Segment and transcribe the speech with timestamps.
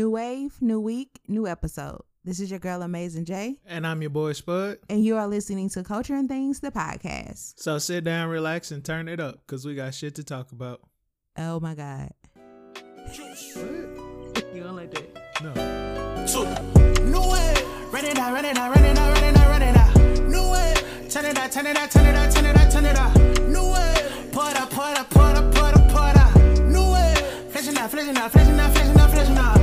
[0.00, 2.00] New wave, new week, new episode.
[2.24, 4.78] This is your girl, Amazing J, And I'm your boy Spud.
[4.88, 7.60] and you are listening to Culture and Things, the podcast.
[7.60, 10.80] So sit down, relax, and turn it up because we got shit to talk about.
[11.36, 12.14] Oh my God.
[12.24, 12.82] What?
[14.54, 15.42] You don't like that?
[15.42, 15.52] No.
[16.26, 16.46] Two.
[17.04, 17.54] New way.
[17.92, 19.94] Run it out, run it out, run it out, run it out, run it out.
[20.30, 20.74] New way.
[21.10, 23.14] Turn it out, turn it out, turn it out, turn it out, turn it out.
[23.42, 24.10] New way.
[24.32, 26.34] Pour it out, pour it out, pour it out, pour it out, pour it out.
[26.64, 27.14] New way.
[27.50, 29.59] Flashing out, flashing out, flashing out, flashing out, flashing out.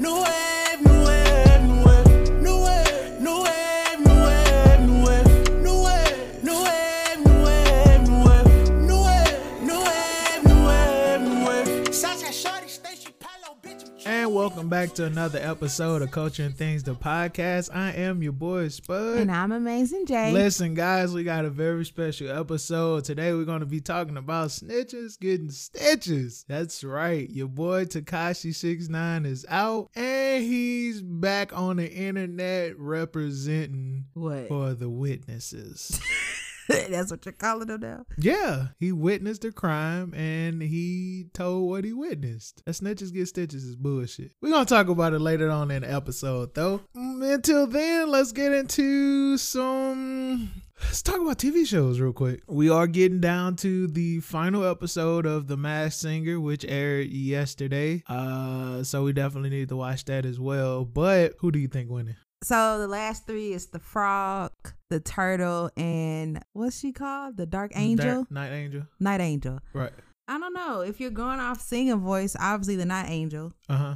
[0.00, 0.49] New way.
[14.40, 17.68] Welcome back to another episode of Culture and Things, the podcast.
[17.76, 19.18] I am your boy Spud.
[19.18, 20.32] And I'm Amazing Jay.
[20.32, 23.04] Listen, guys, we got a very special episode.
[23.04, 26.46] Today, we're going to be talking about snitches getting stitches.
[26.48, 27.28] That's right.
[27.28, 34.48] Your boy Tekashi69 is out and he's back on the internet representing What?
[34.48, 36.00] for the witnesses.
[36.90, 38.04] That's what you're calling them now?
[38.18, 42.62] yeah, he witnessed the crime and he told what he witnessed.
[42.64, 44.32] That snitches get stitches is bullshit.
[44.40, 46.82] We're to talk about it later on in the episode, though.
[46.96, 50.50] Mm, Until then, let's get into some.
[50.82, 52.42] Let's talk about TV shows real quick.
[52.48, 58.02] We are getting down to the final episode of The Masked Singer, which aired yesterday.
[58.08, 60.84] Uh, so we definitely need to watch that as well.
[60.86, 62.16] But who do you think winning?
[62.42, 64.52] So the last three is the frog,
[64.88, 67.36] the turtle, and what's she called?
[67.36, 68.06] The dark angel?
[68.24, 68.82] Dark Night Angel.
[68.98, 69.58] Night angel.
[69.74, 69.92] Right.
[70.26, 70.80] I don't know.
[70.80, 73.52] If you're going off singing voice, obviously the night angel.
[73.68, 73.94] Uh huh.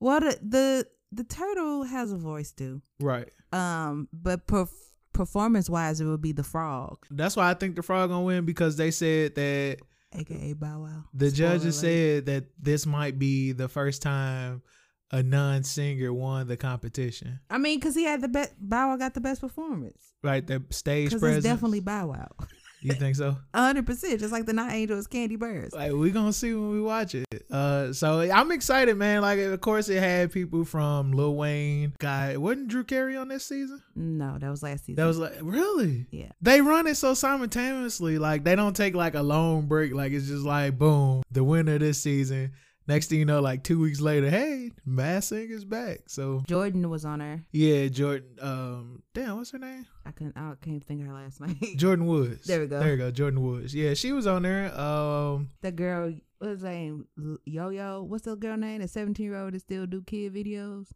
[0.00, 2.82] Well, the the, the turtle has a voice too.
[3.00, 3.28] Right.
[3.52, 4.70] Um, but perf-
[5.12, 8.44] performance wise, it would be the frog, That's why I think the frog gonna win
[8.44, 9.78] because they said that
[10.14, 11.04] aka Bow Wow.
[11.14, 11.92] the Spoiler judges alert.
[11.92, 14.62] said that this might be the first time
[15.10, 17.40] a non-singer won the competition.
[17.50, 18.52] I mean, because he had the best.
[18.60, 20.12] Bow Wow got the best performance.
[20.22, 21.36] Right, the stage presence.
[21.38, 22.28] it's definitely Bow Wow.
[22.80, 23.36] You think so?
[23.52, 24.20] hundred percent.
[24.20, 25.74] Just like the night Angels, Kandi Burruss.
[25.74, 27.26] Like we gonna see when we watch it.
[27.50, 29.22] Uh, so I'm excited, man.
[29.22, 31.94] Like of course it had people from Lil Wayne.
[31.98, 33.82] Guy, wasn't Drew Carey on this season?
[33.96, 34.94] No, that was last season.
[34.94, 36.06] That was like really.
[36.12, 36.30] yeah.
[36.40, 38.16] They run it so simultaneously.
[38.16, 39.92] Like they don't take like a long break.
[39.92, 42.52] Like it's just like boom, the winner this season.
[42.88, 46.04] Next thing you know, like two weeks later, hey, Masked Singer's back.
[46.06, 47.44] So Jordyn was on her.
[47.52, 48.42] yeah, Jordyn.
[48.42, 49.86] Um, damn, what's her name?
[50.06, 50.38] I couldn't.
[50.38, 51.54] I can't think of her last name.
[51.76, 52.46] Jordyn Woods.
[52.46, 52.80] There we go.
[52.80, 53.12] There we go.
[53.12, 53.74] Jordyn Woods.
[53.74, 54.74] Yeah, she was on there.
[54.74, 57.06] Um, the girl, what's her name?
[57.44, 58.04] Yo Yo.
[58.04, 58.80] What's the girl name?
[58.80, 60.88] The seventeen year old that still do kid videos.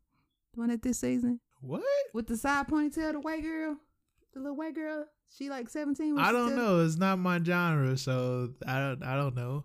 [0.54, 1.82] The one at this season what?
[2.14, 3.76] with the side ponytail, the white girl,
[4.32, 5.04] the little white girl.
[5.28, 6.18] She like seventeen.
[6.18, 6.82] I don't know.
[6.84, 9.02] It's not my genre, so I don't.
[9.02, 9.64] I don't know.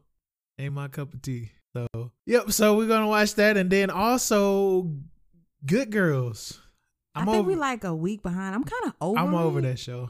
[0.59, 1.52] Ain't my cup of tea.
[1.96, 2.52] So yep.
[2.52, 4.92] So we're gonna watch that, and then also
[5.66, 6.60] Good Girls.
[7.14, 7.48] I I'm think over.
[7.50, 8.56] we like a week behind.
[8.56, 9.20] I'm kind of over.
[9.20, 9.64] I'm over it.
[9.64, 10.10] that show.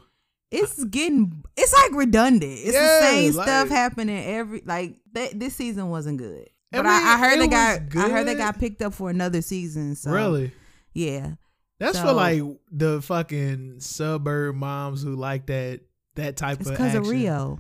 [0.52, 1.44] It's getting.
[1.58, 2.52] It's like redundant.
[2.52, 4.62] It's Yeah, the same like- stuff happening every.
[4.66, 5.40] Like that.
[5.40, 6.48] This season wasn't good.
[6.74, 7.94] I But mean, I, I heard they got.
[7.94, 9.96] was I heard they got picked up for another season.
[9.96, 10.52] So really.
[10.94, 11.34] yeah.
[11.80, 12.42] That's for like
[12.72, 15.82] the fucking suburb moms who like that
[16.16, 17.08] that type It's of because of.
[17.08, 17.60] Rio.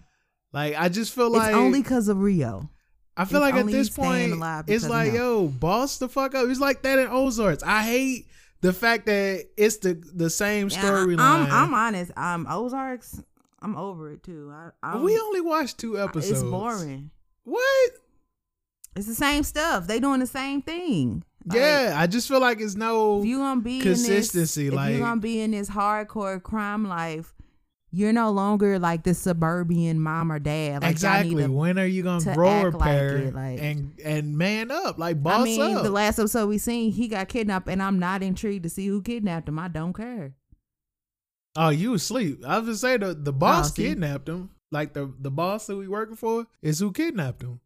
[0.53, 2.69] Like I just feel like it's only because of Rio.
[3.17, 4.33] I feel it's like at this point
[4.67, 6.47] it's like yo, boss the fuck up.
[6.47, 7.63] It's like that in Ozarks.
[7.63, 8.27] I hate
[8.61, 11.19] the fact that it's the the same Yeah, storyline.
[11.19, 12.11] I'm, I'm honest.
[12.15, 13.21] Um, Ozarks.
[13.61, 14.53] I'm over it too.
[14.53, 16.41] I, I'm, we only watched two episodes.
[16.41, 17.09] It's boring.
[17.43, 17.91] What?
[18.95, 19.87] It's the same stuff.
[19.87, 21.23] They doing the same thing.
[21.45, 24.75] Like, yeah, I just feel like it's no If you gonna be consistency, in this,
[24.75, 27.33] like- you gonna be in this hardcore crime life,
[27.97, 30.83] you're no longer like the suburban mom or dad.
[30.83, 31.43] Like, exactly.
[31.43, 34.99] To, when are you gonna to grow a act like like- and and man up,
[34.99, 35.81] like boss I mean, up?
[35.81, 39.01] the last episode we seen, he got kidnapped, and I'm not intrigued to see who
[39.01, 39.57] kidnapped him.
[39.57, 40.35] I don't care.
[41.55, 42.43] Oh, you asleep.
[42.45, 44.51] I was gonna say the, the oh, boss Oh, kidnapped him.
[44.71, 47.61] Like the, the boss that we working for is who kidnapped him.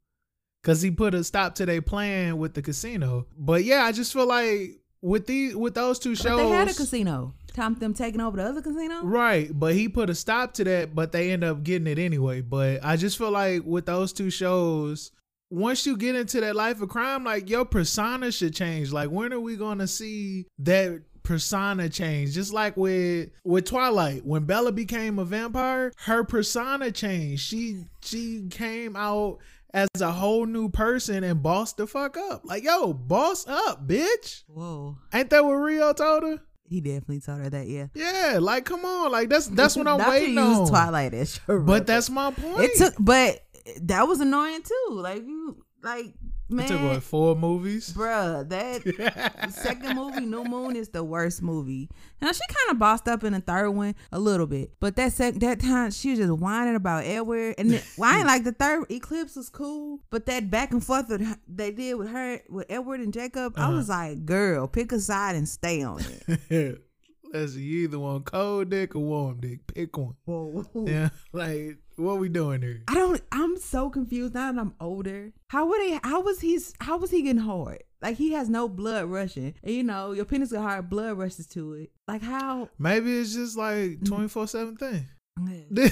[0.63, 3.25] Cause he put a stop to their plan with the casino.
[3.37, 6.69] But yeah, I just feel like with these with those two But shows they had
[6.69, 7.34] a casino.
[7.53, 9.03] Tom them taking over the other casino.
[9.03, 12.41] Right, but he put a stop to that, but they end up getting it anyway.
[12.41, 15.11] But I just feel like with those two shows,
[15.49, 18.91] once you get into that life of crime, like your persona should change.
[18.91, 22.33] Like when are we gonna see that persona change?
[22.33, 27.43] Just like with with Twilight, when Bella became a vampire, her persona changed.
[27.43, 29.39] She she came out
[29.73, 32.41] as a whole new person and bossed the fuck up.
[32.43, 34.43] Like, yo, boss up, bitch.
[34.47, 36.39] Whoa, Ain't that what Rio told her?
[36.72, 37.68] He definitely told her that.
[37.68, 40.68] Yeah, Yeah, like come on, like that's that's what I'm Not to waiting use on.
[40.70, 42.64] Twilight as your But that's my point.
[42.64, 43.44] It took, but
[43.82, 44.88] that was annoying too.
[44.91, 46.14] Like you, like
[46.51, 47.93] Man, It took what four movies?
[47.93, 51.89] bruh, that second movie, New Moon, is the worst movie.
[52.21, 55.13] Now she kind of bossed up in the third one a little bit, but that
[55.13, 58.43] sec- that time she was just whining about Edward, and then, well, I ain't like
[58.43, 62.41] the third Eclipse was cool, but that back and forth that they did with her
[62.49, 63.73] with Edward and Jacob, I Uh-huh.
[63.73, 66.01] was like, girl, pick a side and stay on
[66.49, 66.81] it.
[67.33, 69.65] Listen, you either want cold dick or warm dick.
[69.73, 70.15] Pick one.
[70.25, 70.65] Whoa.
[70.85, 72.83] Yeah, like what we doing here?
[72.87, 73.21] I don't.
[73.31, 75.31] I'm so confused now that I'm older.
[75.49, 75.99] How would he?
[76.03, 76.59] How was he?
[76.79, 77.83] How was he getting hard?
[78.01, 81.47] Like he has no blood rushing, and you know your penis got hard, blood rushes
[81.47, 81.91] to it.
[82.07, 82.69] Like how?
[82.79, 84.05] Maybe it's just like mm-hmm.
[84.05, 85.07] twenty four seven thing.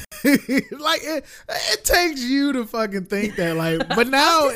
[0.80, 3.56] Like it, it takes you to fucking think that.
[3.56, 4.50] Like, but now,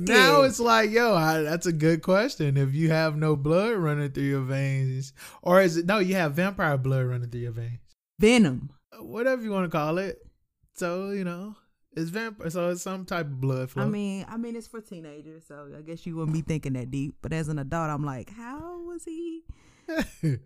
[0.00, 2.56] now it's like, yo, I, that's a good question.
[2.56, 5.12] If you have no blood running through your veins,
[5.42, 5.98] or is it no?
[5.98, 7.78] You have vampire blood running through your veins.
[8.18, 8.70] venom.
[8.98, 10.25] Whatever you want to call it.
[10.76, 11.56] So you know,
[11.96, 12.50] it's vampire.
[12.50, 13.82] So it's some type of blood flow.
[13.84, 16.90] I mean, I mean, it's for teenagers, so I guess you wouldn't be thinking that
[16.90, 17.16] deep.
[17.22, 19.42] But as an adult, I'm like, how was he?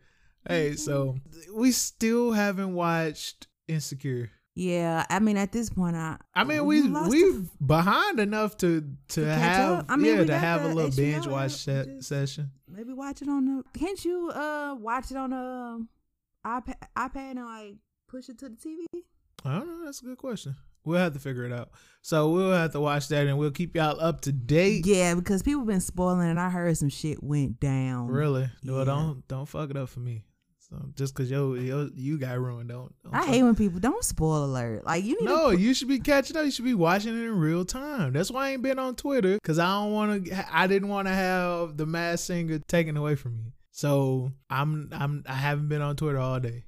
[0.48, 1.16] hey, so
[1.52, 4.30] we still haven't watched Insecure.
[4.54, 6.16] Yeah, I mean, at this point, I.
[6.34, 9.86] I mean, we lost we the- behind enough to to, catch have.
[9.88, 12.50] I mean, yeah to have a little binge app, watch se- session.
[12.68, 13.78] maybe watch it on the.
[13.78, 15.78] Can't you uh watch it on a
[16.46, 17.76] iPad iPad and like
[18.08, 18.84] push it to the TV?
[19.44, 19.84] I don't know.
[19.84, 20.56] That's a good question.
[20.84, 21.70] We'll have to figure it out.
[22.02, 24.86] So we'll have to watch that, and we'll keep y'all up to date.
[24.86, 28.08] Yeah, because people been spoiling, and I heard some shit went down.
[28.08, 28.48] Really?
[28.64, 30.24] Well, don't don't fuck it up for me.
[30.58, 32.94] So just because yo, yo you got ruined, don't.
[33.02, 34.86] don't I hate when people don't spoil alert.
[34.86, 35.58] Like you need No, to.
[35.58, 36.44] you should be catching up.
[36.44, 38.12] You should be watching it in real time.
[38.12, 40.46] That's why I ain't been on Twitter because I don't want to.
[40.56, 43.52] I didn't want to have the Masked Singer taken away from me.
[43.72, 46.64] So I'm I'm I haven't been on Twitter all day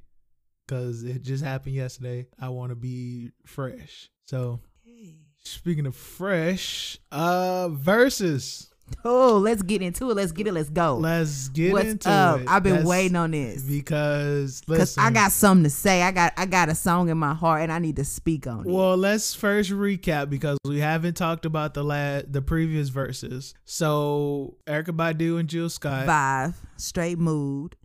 [0.66, 2.26] because it just happened yesterday.
[2.40, 4.10] I want to be fresh.
[4.26, 4.60] So
[5.44, 8.68] speaking of fresh, uh, versus.
[9.06, 10.14] Oh, let's get into it.
[10.14, 10.52] Let's get it.
[10.52, 10.98] Let's go.
[10.98, 12.40] Let's get What's into up?
[12.42, 12.48] it.
[12.48, 16.02] I've been That's waiting on this because because I got something to say.
[16.02, 18.66] I got I got a song in my heart, and I need to speak on
[18.66, 18.70] it.
[18.70, 23.54] Well, let's first recap because we haven't talked about the last, the previous verses.
[23.64, 27.76] So Erykah Badu and Jill Scott five straight mood.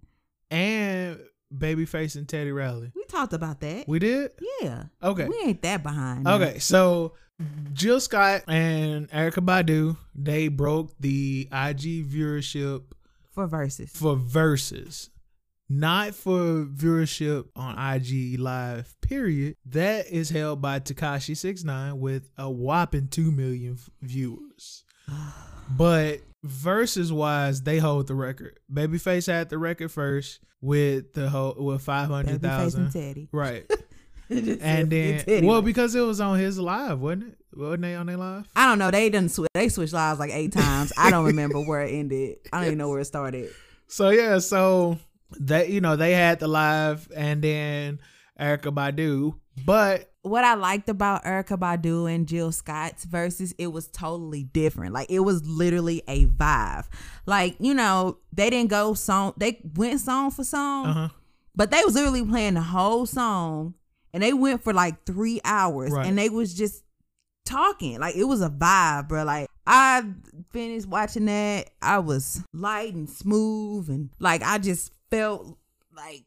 [0.52, 1.20] and
[1.56, 2.92] Babyface and Teddy Riley.
[2.96, 3.88] We talked about that.
[3.88, 4.32] We did.
[4.62, 4.84] yeah.
[5.02, 5.26] Okay.
[5.28, 6.24] We ain't that behind.
[6.24, 6.36] now.
[6.36, 6.60] Okay.
[6.60, 7.14] So
[7.74, 12.84] Jill Scott and Erykah Badu they broke the IG viewership
[13.32, 13.92] For verses.
[13.94, 15.10] for verses.
[15.70, 19.56] Not for viewership on IG Live, period.
[19.66, 24.84] That is held by Tekashi 69 with a whopping 2 million f- viewers.
[25.70, 28.60] But verses wise, they hold the record.
[28.72, 32.92] Babyface had the record first with the whole with five hundred thousand.
[32.92, 33.30] Teddy.
[33.32, 33.70] Right.
[34.30, 35.48] And then Teddy.
[35.48, 37.38] well, because it was on his live, wasn't it?
[37.58, 38.46] Wasn't they on their live?
[38.58, 38.92] I don't know.
[38.92, 39.48] They didn't switch.
[39.54, 40.92] They switched lives like eight times.
[40.98, 42.40] I don't remember where it ended.
[42.52, 43.50] I don't even know where it started.
[43.90, 45.00] So yeah, so
[45.40, 48.02] they you know, they had the live and then
[48.40, 49.36] Erykah Badu.
[49.66, 54.94] But What I liked about Erykah Badu and Jill Scott's verses, it was totally different.
[54.94, 56.86] Like it was literally a vibe.
[57.26, 59.34] Like you know, they didn't go song.
[59.38, 61.10] They went song for song, uh-huh.
[61.56, 63.74] but they was literally playing the whole song,
[64.14, 66.06] and they went for like three hours, Right.
[66.06, 66.84] and they was just
[67.46, 68.00] talking.
[68.00, 69.24] Like it was a vibe, bro.
[69.24, 70.04] Like I
[70.52, 75.58] finished watching that, I was light and smooth, and like I just felt
[75.96, 76.26] like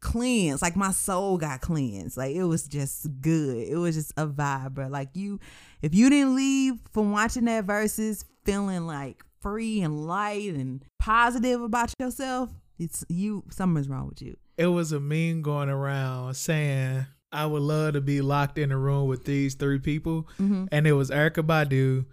[0.00, 0.62] cleansed.
[0.62, 2.16] Like my soul got cleansed.
[2.16, 3.56] Like it was just good.
[3.68, 4.88] It was just a vibe, bro.
[4.88, 5.38] Like you,
[5.82, 11.62] if you didn't leave from watching that versus feeling like free and light and positive
[11.62, 13.44] about yourself, it's you.
[13.50, 14.36] Something's wrong with you.
[14.58, 18.76] it was a meme going around saying I would love to be locked in a
[18.76, 20.64] room with these three people, Mm-hmm.
[20.72, 22.06] and it was Erykah Badu,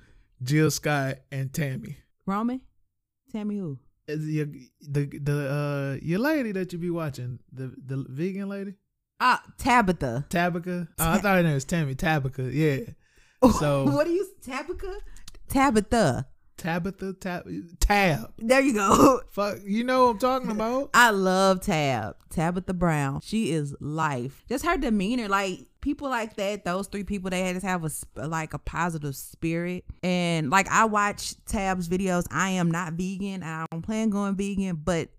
[0.43, 1.97] Jill Scott, and Tammy.
[2.25, 2.61] Roman,
[3.33, 3.79] me who.
[4.07, 4.45] Is your,
[4.81, 8.75] the the uh your lady that you be watching the the vegan lady
[9.19, 10.25] Ah, Tabitha.
[10.29, 10.87] Tabitha.
[10.99, 12.43] Oh, I thought her name was Tammy Tabitha.
[12.53, 12.81] Yeah,
[13.59, 14.93] So- what do you Tabitha?
[15.49, 16.27] Tabitha.
[16.57, 17.47] Tabitha Tab
[17.79, 18.33] Tab.
[18.37, 19.21] There you go.
[19.29, 20.89] Fuck, you know what I'm talking about.
[20.93, 22.15] I love Tab.
[22.29, 23.21] Tabitha Brown.
[23.21, 24.43] She is life.
[24.49, 28.27] Just her demeanor, like people like that, those three people, they had just have a
[28.27, 29.85] like a positive spirit.
[30.03, 32.25] And like I watch Tab's videos.
[32.31, 33.43] I am not vegan.
[33.43, 35.09] I don't plan going vegan, but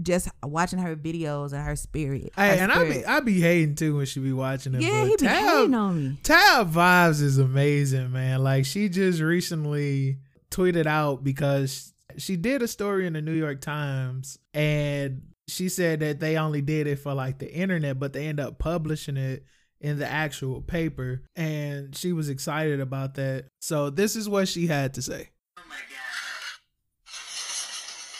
[0.00, 2.32] just watching her videos and her spirit.
[2.36, 3.04] her Hey, and I be.
[3.04, 4.80] I be hating too when she be watching it.
[4.82, 6.18] yeah, he be Tab, hating on me.
[6.22, 8.42] Tab vibes is amazing, man.
[8.42, 10.18] Like she just recently
[10.50, 16.00] tweeted out because she did a story in the New York Times and she said
[16.00, 19.44] that they only did it for like the internet, but they end up publishing it
[19.80, 23.46] in the actual paper and she was excited about that.
[23.60, 25.30] So this is what she had to say.
[25.56, 26.18] Oh my god.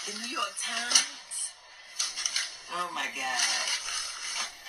[0.06, 1.52] The New York Times.
[2.74, 3.58] Oh my God.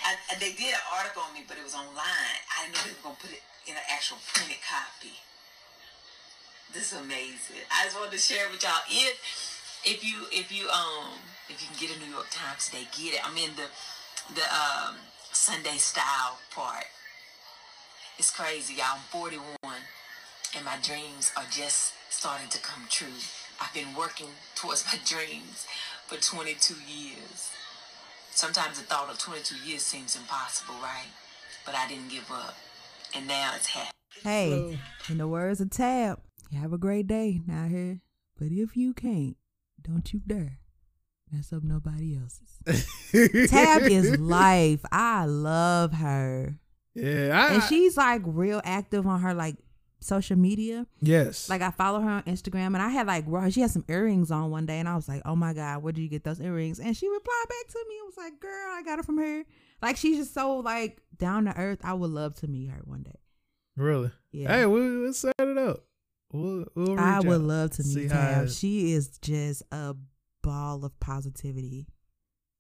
[0.05, 1.95] I, they did an article on me, but it was online.
[1.97, 5.13] I didn't know they were gonna put it in an actual printed copy.
[6.73, 7.65] This is amazing.
[7.71, 8.85] I just wanted to share it with y'all.
[8.89, 11.17] If if you if you um
[11.49, 13.21] if you can get a New York Times today, get it.
[13.27, 13.67] I'm in the
[14.35, 14.95] the um
[15.31, 16.85] Sunday style part.
[18.17, 18.95] It's crazy, y'all.
[18.95, 19.55] I'm 41
[20.55, 23.07] and my dreams are just starting to come true.
[23.61, 25.65] I've been working towards my dreams
[26.07, 27.51] for 22 years.
[28.31, 31.09] Sometimes the thought of 22 years seems impossible, right?
[31.65, 32.55] But I didn't give up.
[33.15, 33.93] And now it's happening.
[34.23, 38.01] Hey, in the words of Tab, you have a great day now here.
[38.37, 39.37] But if you can't,
[39.81, 40.59] don't you dare
[41.31, 42.87] mess up nobody else's.
[43.51, 44.79] Tab is life.
[44.91, 46.55] I love her.
[46.95, 49.55] Yeah, I, And she's like real active on her like
[49.99, 50.87] social media.
[51.01, 54.31] yes, Like I follow her on Instagram and I had like she had some earrings
[54.31, 56.39] on one day and I was like, Oh my God, where did you get those
[56.41, 56.79] earrings?
[56.79, 59.43] And she replied back to me and was like, Girl, I got it from her.
[59.81, 61.79] Like she's just so like down to earth.
[61.83, 63.19] I would love to meet her one day.
[63.75, 64.11] really.
[64.31, 64.47] Yeah.
[64.55, 65.83] Hey, we'll, we'll set it up.
[66.31, 67.41] We'll, we'll I would out.
[67.41, 69.95] love to meet it- She is just a
[70.43, 71.87] ball of positivity.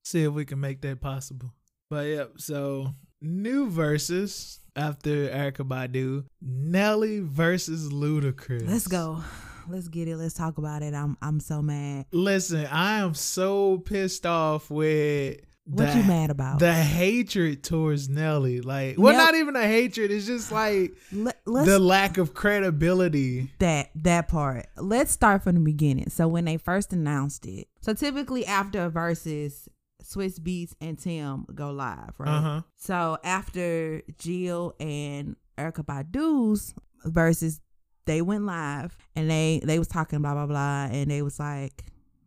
[0.03, 1.53] see if we can make that possible.
[1.89, 8.67] But yep, so new verses after Erykah Badu, Nelly versus Ludacris.
[8.67, 9.23] Let's go.
[9.67, 10.17] Let's get it.
[10.17, 10.93] Let's talk about it.
[10.95, 12.05] I'm I'm so mad.
[12.11, 16.57] Listen, I am so pissed off with What the, you mad about?
[16.57, 20.09] The hatred towards Nelly, like, well, Nell- not even a hatred.
[20.09, 23.51] It's just like Let, the lack of credibility.
[23.59, 24.65] that that part.
[24.77, 26.09] Let's start from the beginning.
[26.09, 29.69] So when they first announced it, so typically after verses,
[30.03, 32.29] Swizz Beatz and Tim go live, right?
[32.37, 32.61] Uh huh.
[32.75, 36.73] So after Jill and Erykah Badu's
[37.05, 37.61] verses,
[38.05, 41.83] they went live and they they was talking blah blah blah, and they was like,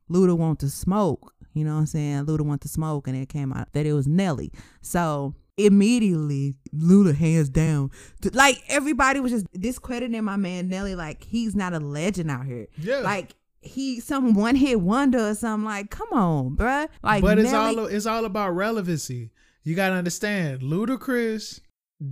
[0.09, 1.35] Luda want to smoke.
[1.55, 2.27] You know what I'm saying?
[2.27, 4.53] Luda went to smoke, and it came out that it was Nelly.
[4.81, 7.91] So immediately, Luda hands down.
[8.33, 10.95] Like everybody was just discrediting my man Nelly.
[10.95, 12.69] Like he's not a legend out here.
[12.79, 12.99] Yeah.
[12.99, 15.65] Like he some one hit wonder or something.
[15.65, 16.89] Like come on, bruh.
[17.03, 19.31] Like but it's Nelly- all it's all about relevancy.
[19.65, 21.61] You gotta understand, Ludacris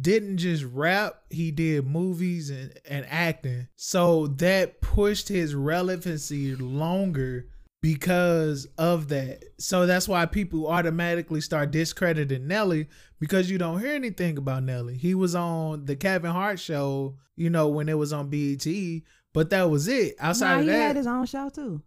[0.00, 3.66] didn't just rap; he did movies and, and acting.
[3.74, 7.48] So that pushed his relevancy longer
[7.82, 9.42] because of that.
[9.58, 14.96] So that's why people automatically start discrediting Nelly because you don't hear anything about Nelly.
[14.96, 18.66] He was on the Kevin Hart show, you know, when it was on BET,
[19.32, 20.14] but that was it.
[20.18, 21.82] Outside Nah, of that, he had his own show too.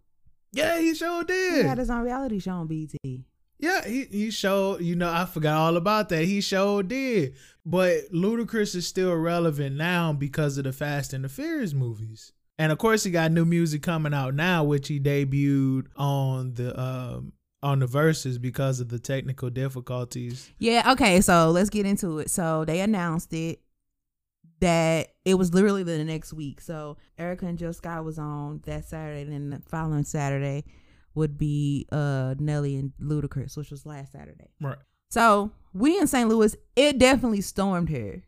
[0.52, 1.62] yeah, he sure did.
[1.62, 3.24] He had his own reality show on BT.
[3.60, 6.24] Yeah, he, he showed, you know, I forgot all about that.
[6.24, 7.34] He showed did.
[7.64, 12.32] But Ludacris is still relevant now because of the Fast and the Furious movies.
[12.58, 16.78] And of course he got new music coming out now, which he debuted on the
[16.80, 17.32] um
[17.62, 20.50] on the verses because of the technical difficulties.
[20.58, 22.30] Yeah, okay, so let's get into it.
[22.30, 23.60] So they announced it
[24.60, 26.60] that it was literally the next week.
[26.60, 30.64] So Erykah and Joe Scott was on that Saturday, and then the following Saturday
[31.14, 34.50] would be uh Nelly and Ludacris, which was last Saturday.
[34.60, 34.78] Right.
[35.10, 36.28] So we in St.
[36.28, 38.24] Louis, it definitely stormed here.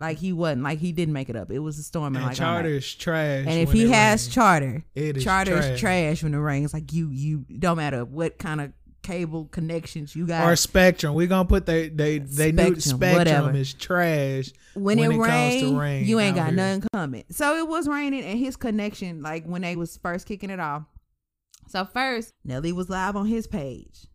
[0.00, 1.50] Like he wasn't, like he didn't make it up.
[1.50, 3.44] It was a storm And and like charter is trash.
[3.48, 4.34] And if he has rains.
[4.34, 5.64] charter, It is charter trash.
[5.72, 6.72] is trash when it rains.
[6.72, 10.46] Like you, you don't matter what kind of cable connections you got.
[10.46, 11.14] or Spectrum.
[11.14, 13.56] We're gonna put they they they Spectrum, Spectrum whatever.
[13.56, 14.50] is trash.
[14.74, 16.56] when, when it, it rain, to rain you ain't got here.
[16.56, 17.24] nothing coming.
[17.30, 20.84] So it was raining, and his connection, like when they was first kicking it off.
[21.68, 24.06] So first, Nelly was live on his page,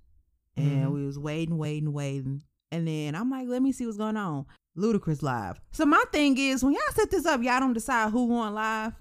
[0.56, 0.92] and Mhm.
[0.94, 2.42] we was waiting, waiting, waiting,
[2.74, 4.46] and then I'm like, let me see what's going on.
[4.78, 5.60] Ludacris live.
[5.72, 8.94] So my thing is, when y'all set this up, y'all don't decide who going live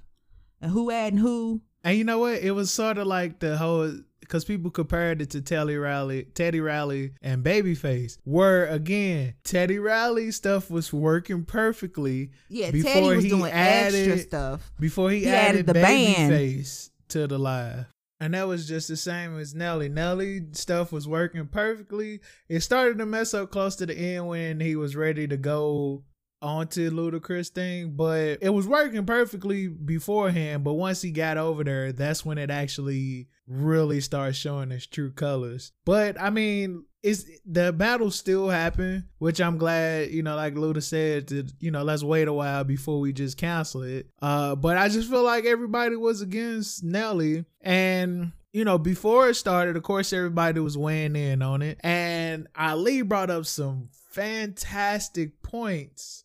[0.60, 1.60] and who adding who.
[1.84, 2.40] And you know what?
[2.42, 6.60] It was sort of like the whole because people compared it to Teddy Riley, Teddy
[6.60, 8.18] Riley, and Babyface.
[8.24, 13.94] Where again, Teddy Riley stuff was working perfectly Yeah, Before Teddy was he doing added-
[14.08, 14.72] extra stuff.
[14.78, 16.32] before he, He added, added the band.
[16.32, 17.86] Babyface to the live.
[18.22, 19.88] And that was just the same as Nelly.
[19.88, 22.20] Nelly stuff was working perfectly.
[22.48, 26.04] It started to mess up close to the end when he was ready to go
[26.42, 30.64] onto Ludacris thing, but it was working perfectly beforehand.
[30.64, 35.12] But once he got over there, that's when it actually really started showing its true
[35.12, 35.72] colors.
[35.84, 40.82] But I mean, it's the battle still happened, which I'm glad, you know, like Luda
[40.82, 44.08] said, to you know, let's wait a while before we just cancel it.
[44.20, 49.34] Uh, but I just feel like everybody was against Nelly, and you know, before it
[49.34, 55.42] started, of course, everybody was weighing in on it, and Ali brought up some fantastic
[55.42, 56.21] points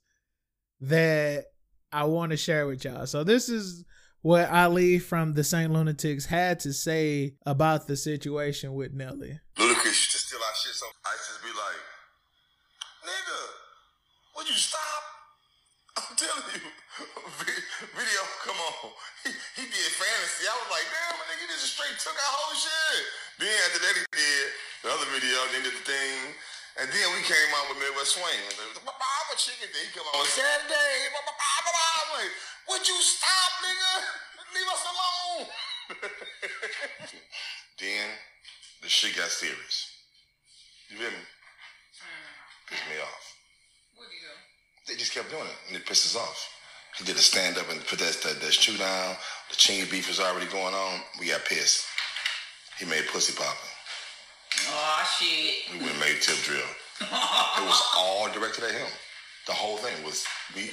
[0.81, 1.45] that
[1.91, 3.07] I want to share with y'all.
[3.07, 3.85] So this is
[4.21, 9.39] what Ali from the Saint Lunatics had to say about the situation with Nelly.
[9.57, 11.81] Ludacris used to steal our shit, so I to be like,
[13.07, 13.41] nigga,
[14.35, 14.81] would you stop?
[15.97, 16.59] I'm telling you,
[17.95, 18.91] video, come on.
[19.27, 20.47] He, he did fantasy.
[20.47, 23.03] I was like, damn, my nigga, you just straight took our whole shit.
[23.43, 24.47] Then after that, he did
[24.83, 26.31] the other video, then did the thing.
[26.77, 28.37] And then we came out with Midwest Swing.
[28.45, 29.89] I'm a chicken thing.
[29.89, 31.09] He come on Saturday.
[31.09, 32.33] I'm like,
[32.69, 33.93] would you stop, nigga?
[34.53, 35.41] Leave us alone.
[37.81, 38.05] then
[38.81, 39.89] the shit got serious.
[40.89, 41.17] You feel me?
[41.17, 42.69] Hmm.
[42.69, 43.25] Pissed me off.
[43.97, 44.93] What do you do?
[44.93, 46.37] They just kept doing it, and it pissed us off.
[46.97, 49.15] He did a stand up and put that, that, that shoe down.
[49.49, 51.01] The chingy beef was already going on.
[51.19, 51.85] We got pissed.
[52.79, 53.73] He made pussy popping.
[54.69, 55.71] Oh shit.
[55.73, 56.59] We went made tip drill.
[57.01, 58.87] it was all directed at him.
[59.45, 60.63] The whole thing was we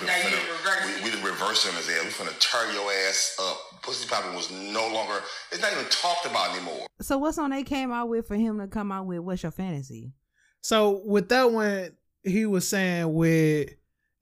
[0.00, 1.04] we, Now you finna- reverse we, it.
[1.04, 2.04] we didn't reverse him as hell.
[2.04, 3.82] We finna tear your ass up.
[3.82, 5.20] Pussy popping was no longer.
[5.50, 6.86] It's not even talked about anymore.
[7.00, 9.20] So what song they came out with for him to come out with?
[9.20, 10.12] What's your fantasy?
[10.60, 13.70] So with that one, he was saying with,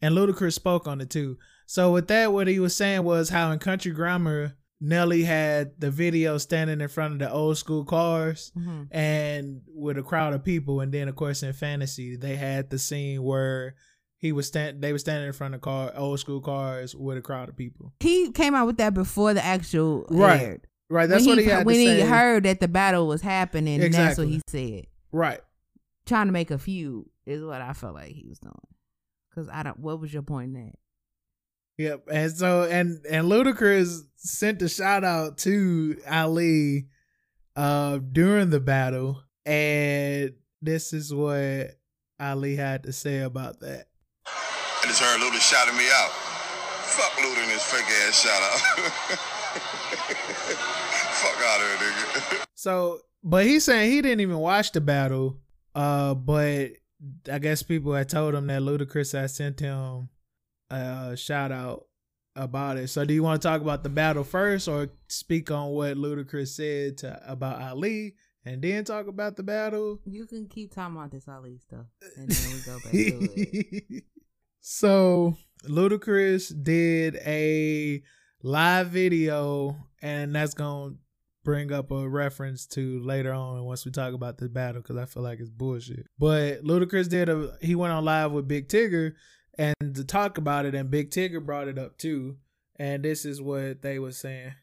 [0.01, 1.37] and Ludacris spoke on it too.
[1.67, 5.91] So with that, what he was saying was how in Country Grammar, Nelly had the
[5.91, 8.89] video standing in front of the old school cars Mhm.
[8.91, 12.79] and with a crowd of people, and then of course in Fantasy they had the
[12.79, 13.75] scene where
[14.17, 17.23] he was stand, they were standing in front of car, old school cars with a
[17.23, 17.93] crowd of people.
[18.01, 20.41] He came out with that before the actual Right.
[20.41, 20.67] aired.
[20.89, 23.81] Right, that's when what he, had when he heard that the battle was happening.
[23.81, 24.29] That's what Exactly.
[24.29, 24.87] he said.
[25.13, 25.41] right.
[26.07, 28.55] Trying to make a feud is what I felt like he was doing.
[29.35, 29.79] Cause I don't.
[29.79, 30.75] What was your point in that?
[31.81, 32.09] Yep.
[32.13, 36.89] And so and and Ludacris sent a shout out to Ali
[37.57, 39.23] uh during the battle.
[39.47, 41.71] And this is what
[42.21, 43.87] Ali had to say about that.
[44.27, 46.11] I just heard Luda shouting me out.
[46.11, 48.61] Fuck Luda and his fake ass shout out.
[51.17, 52.45] Fuck out of here, nigga.
[52.57, 55.39] So but he's saying he didn't even watch the battle.
[55.75, 56.73] Uh but
[57.33, 60.11] I guess people had told him that Ludacris had sent him
[60.71, 61.87] a shout out
[62.37, 62.89] about it.
[62.89, 66.49] So do you want to talk about the battle first or speak on what Ludacris
[66.49, 70.01] said to about Ali and then talk about the battle?
[70.07, 74.05] You can keep talking about this Ali stuff, and then we go back to it.
[74.61, 75.37] so
[75.69, 78.03] Ludacris did a
[78.43, 80.95] live video, and that's gonna
[81.43, 85.07] bring up a reference to later on once we talk about the battle because I
[85.07, 86.07] feel like it's bullshit.
[86.19, 89.15] But Ludacris did a he went on live with Big Tigger
[89.61, 92.41] and to talk about it, and Big Tigger brought it up too.
[92.81, 94.57] And this is what they were saying.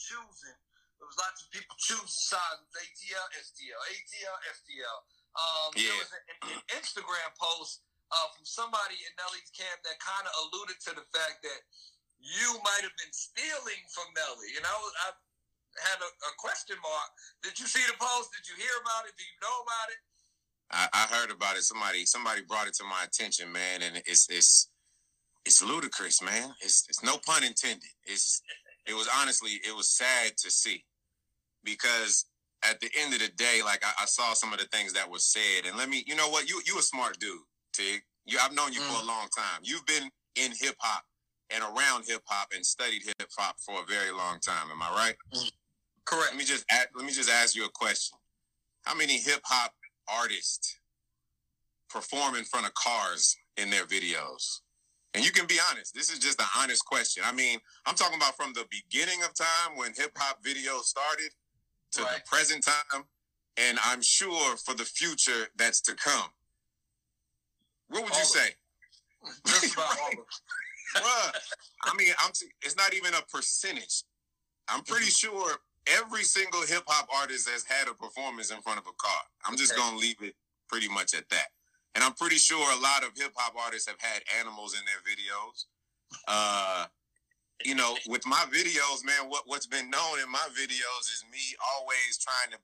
[0.00, 0.56] choosing.
[0.96, 4.98] There was lots of people choosing sides ATL, STL, ATL, STL.
[5.36, 6.00] Um, There Yeah.
[6.00, 10.80] was an, an Instagram post uh, from somebody in Nelly's camp that kind of alluded
[10.88, 11.60] to the fact that
[12.16, 14.56] you might have been stealing from Nelly.
[14.56, 15.08] And I was, I
[15.84, 17.10] had a, a question mark.
[17.44, 18.32] Did you see the post?
[18.32, 19.12] Did you hear about it?
[19.20, 20.00] Do you know about it?
[20.72, 21.62] I, I heard about it.
[21.62, 24.68] Somebody somebody brought it to my attention, man, and it's it's
[25.44, 26.54] it's ludicrous, man.
[26.60, 27.90] It's it's no pun intended.
[28.04, 28.42] It's
[28.86, 30.84] it was honestly it was sad to see
[31.64, 32.26] because
[32.68, 35.10] at the end of the day, like I, I saw some of the things that
[35.10, 37.40] were said, and let me, you know what, you you a smart dude,
[37.72, 38.02] Tig.
[38.26, 39.02] You I've known you for mm.
[39.02, 39.60] a long time.
[39.62, 41.04] You've been in hip hop
[41.50, 44.70] and around hip hop and studied hip hop for a very long time.
[44.70, 45.14] Am I right?
[45.34, 45.50] Mm.
[46.04, 46.28] Correct.
[46.30, 48.18] Let me just a let me just ask you a question.
[48.82, 49.72] How many hip hop
[50.12, 50.78] artists
[51.88, 54.60] perform in front of cars in their videos?
[55.14, 55.94] And you can be honest.
[55.94, 57.24] This is just an honest question.
[57.26, 61.30] I mean, I'm talking about from the beginning of time when hip hop videos started
[61.92, 62.16] to Right.
[62.16, 63.04] the present time,
[63.56, 66.30] and I'm sure for the future that's to come.
[67.88, 68.54] What would All you say?
[69.46, 70.18] Just about all Right.
[70.18, 70.26] of.
[71.02, 71.40] Bruh,
[71.84, 72.32] I mean, I'm.
[72.32, 74.04] T- it's not even a percentage.
[74.68, 75.34] I'm pretty mm-hmm.
[75.34, 79.22] sure every single hip hop artist has had a performance in front of a car.
[79.44, 79.80] I'm just Okay.
[79.80, 80.36] gonna leave it
[80.68, 81.48] pretty much at that.
[81.94, 85.00] And I'm pretty sure a lot of hip hop artists have had animals in their
[85.02, 85.66] videos.
[86.28, 86.86] Uh,
[87.64, 91.56] you know, with my videos, man, what what's been known in my videos is me
[91.74, 92.58] always trying to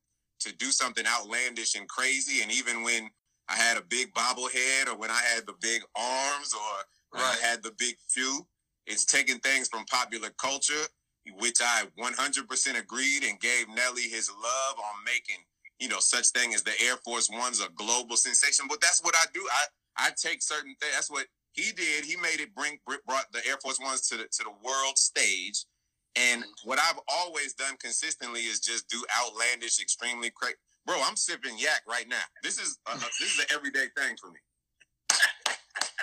[0.51, 2.43] to do something outlandish and crazy.
[2.43, 3.11] And even when
[3.49, 7.39] I had a big bobblehead, or when I had the big arms, or when Right.
[7.43, 8.47] I had the big few,
[8.87, 10.87] it's taking things from popular culture,
[11.39, 15.43] which I 100% agreed and gave Nelly his love on making,
[15.79, 18.67] you know, such thing as the Air Force One's a global sensation.
[18.69, 19.47] But that's what I do.
[19.53, 19.65] I
[19.99, 20.93] I take certain things.
[20.93, 22.05] That's what he did.
[22.05, 25.65] He made it bring brought the Air Force Ones to the to the world stage.
[26.17, 26.69] And mm-hmm.
[26.69, 30.57] what I've always done consistently is just do outlandish, extremely crazy.
[30.87, 32.25] Bro, I'm sipping yak right now.
[32.43, 34.39] This is a, this is an everyday thing for me.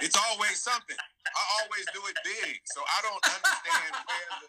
[0.02, 0.98] It's always something.
[1.00, 4.48] I always do it big, so I don't understand where the.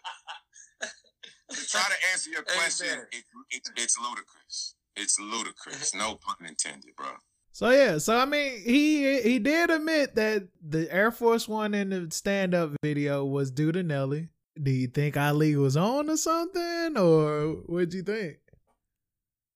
[0.81, 4.75] To try to answer your question, it, it, it's ludicrous.
[4.95, 5.93] It's ludicrous.
[5.93, 7.07] No pun intended, bro.
[7.51, 11.89] So yeah, so I mean, he he did admit that the Air Force One in
[11.91, 14.29] the stand up video was due to Nelly.
[14.61, 18.37] Do you think Ali was on or something, or what'd you think?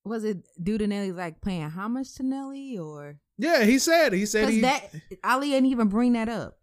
[0.05, 4.25] Was it due to Nelly like paying homage to Nelly or Yeah, he said he
[4.25, 4.91] said he that
[5.23, 6.57] Ali didn't even bring that up.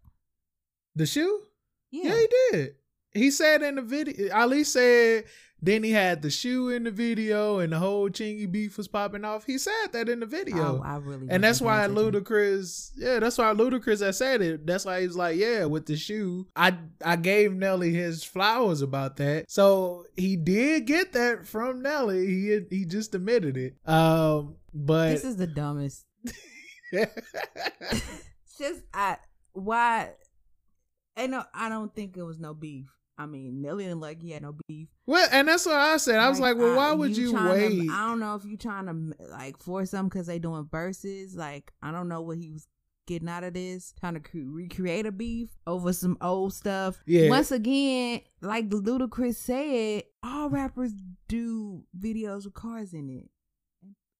[0.95, 1.43] the shoe.
[1.91, 2.75] Yeah, Yeah, he did.
[3.17, 4.33] He said in the video.
[4.33, 5.25] Ali said
[5.59, 9.25] then he had the shoe in the video, and the whole Chingy beef was popping
[9.25, 9.43] off.
[9.45, 10.79] He said that in the video.
[10.79, 11.87] Oh, I really And that's why.
[11.87, 14.67] Ludacris, yeah, that's why Ludacris had said it.
[14.67, 16.47] That's why he was like, yeah, with the shoe.
[16.55, 19.49] I I gave Nelly his flowers about that.
[19.49, 22.27] So he did get that from Nelly.
[22.27, 23.77] He he just admitted it.
[23.89, 26.05] Um, but This is the dumbest.
[28.57, 29.17] Just I
[29.53, 30.11] why
[31.17, 32.96] ain't no I don't think it was no beef.
[33.17, 34.89] I mean, Nelly didn't like he had no beef.
[35.07, 36.19] well, and that's what I said.
[36.19, 37.89] I was like, well, why would you, tryna- wait?
[37.89, 41.35] I don't know if you trying to like force something because they doing verses.
[41.35, 42.67] Like I don't know what he was
[43.07, 43.93] getting out of this.
[43.99, 47.01] Trying to cre- recreate a beef over some old stuff.
[47.07, 47.29] Yeah.
[47.29, 50.91] Once again, like Ludacris said, all rappers
[51.27, 53.29] do videos with cars in it.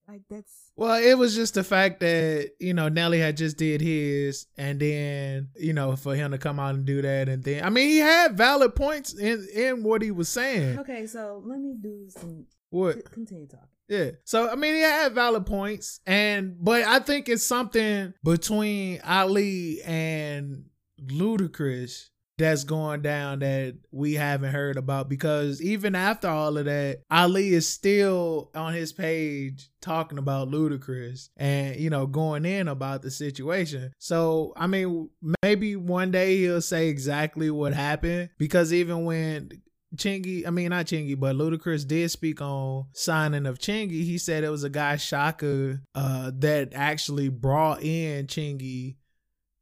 [0.07, 3.81] Like that's Well, it was just the fact that you know Nelly had just did
[3.81, 7.63] his, and then you know for him to come out and do that, and then
[7.63, 10.79] I mean he had valid points in in what he was saying.
[10.79, 11.05] okay.
[11.07, 12.45] So let me do some.
[12.69, 13.11] What?
[13.11, 13.67] Continue talking.
[13.89, 14.11] Yeah.
[14.23, 19.81] So I mean he had valid points, and but I think it's something between Ali
[19.83, 20.65] and
[21.01, 27.01] Ludacris that's going down that we haven't heard about because even after all of that,
[27.09, 33.01] Ali is still on his page talking about Ludacris and you know going in about
[33.01, 33.91] the situation.
[33.97, 35.09] So I mean,
[35.41, 39.49] maybe one day he'll say exactly what happened because even when
[39.95, 44.03] Chingy, I mean not Chingy, but Ludacris did speak on signing of Chingy.
[44.03, 48.97] He said it was a guy Chaka uh, that actually brought in Chingy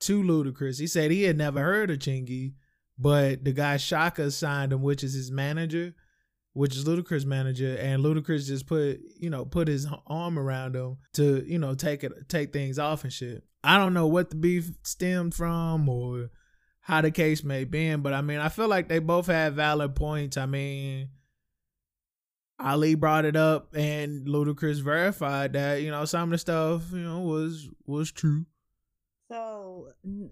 [0.02, 0.80] to Ludacris.
[0.80, 2.54] He said he had never heard of Chingy,
[2.98, 5.94] but the guy Chaka signed him, which is his manager,
[6.54, 10.98] which is Ludacris' manager, and Ludacris just put you know put his arm around him
[11.14, 13.44] to you know take it take things off and shit.
[13.64, 16.30] I don't know what the beef stemmed from or
[16.82, 19.96] how the case may be, but I mean I feel like they both had valid
[19.96, 20.38] points.
[20.38, 21.10] I mean.
[22.58, 27.00] Ali brought it up and Ludacris verified that, you know, some of the stuff, you
[27.00, 28.46] know, was was true.
[29.30, 30.32] So N-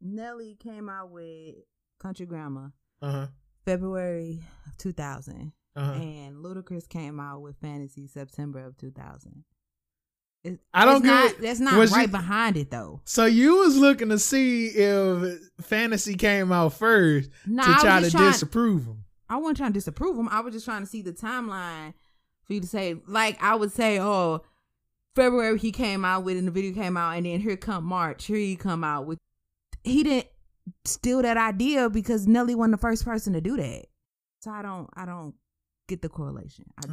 [0.00, 1.54] Nelly came out with
[2.02, 3.28] Country Grammar Uh-huh.
[3.64, 5.92] February of 2000, Uh-huh.
[5.92, 9.44] and Ludacris came out with Fantasy September of 2000.
[10.44, 11.38] It, I don't get not.
[11.40, 13.00] That's not right you- behind it though.
[13.04, 18.10] So you was looking to see if Fantasy came out first Nah, to try to
[18.10, 19.04] trying- disapprove him.
[19.28, 20.28] I wasn't trying to disapprove him.
[20.28, 21.94] I was just trying to see the timeline
[22.44, 24.42] for you to say, like, I would say, oh,
[25.14, 28.24] February he came out with, and the video came out, and then here come March,
[28.24, 29.18] here he come out with.
[29.84, 30.26] He didn't
[30.84, 33.86] steal that idea because Nelly wasn't the first person to do that.
[34.40, 35.34] So I don't, I don't
[35.88, 36.64] get the correlation.
[36.78, 36.88] I,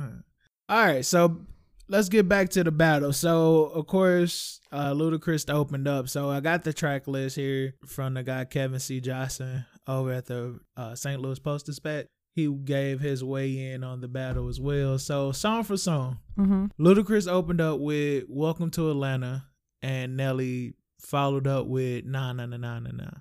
[0.73, 1.41] All right, so
[1.89, 3.11] let's get back to the battle.
[3.11, 6.07] So of course, uh Ludacris opened up.
[6.07, 9.01] So I got the track list here from the guy Kevin C.
[9.01, 11.19] Johnson over at the uh, St.
[11.19, 12.05] Louis Post Dispatch.
[12.35, 14.97] He gave his weigh in on the battle as well.
[14.99, 16.67] So song for song, mm-hmm.
[16.79, 19.45] Ludacris opened up with "Welcome to Atlanta,"
[19.81, 23.11] and Nelly followed up with "Nah Nah Nah Nah Nah Nah."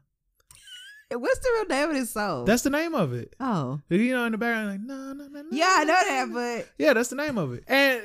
[1.10, 2.44] What's the real name of this song?
[2.44, 3.34] That's the name of it.
[3.40, 6.28] oh, You know, in the background, like "Nah Nah Nah." nah, yeah, I know that,
[6.28, 7.64] nah." but Yeah, that's the name of it.
[7.66, 8.02] And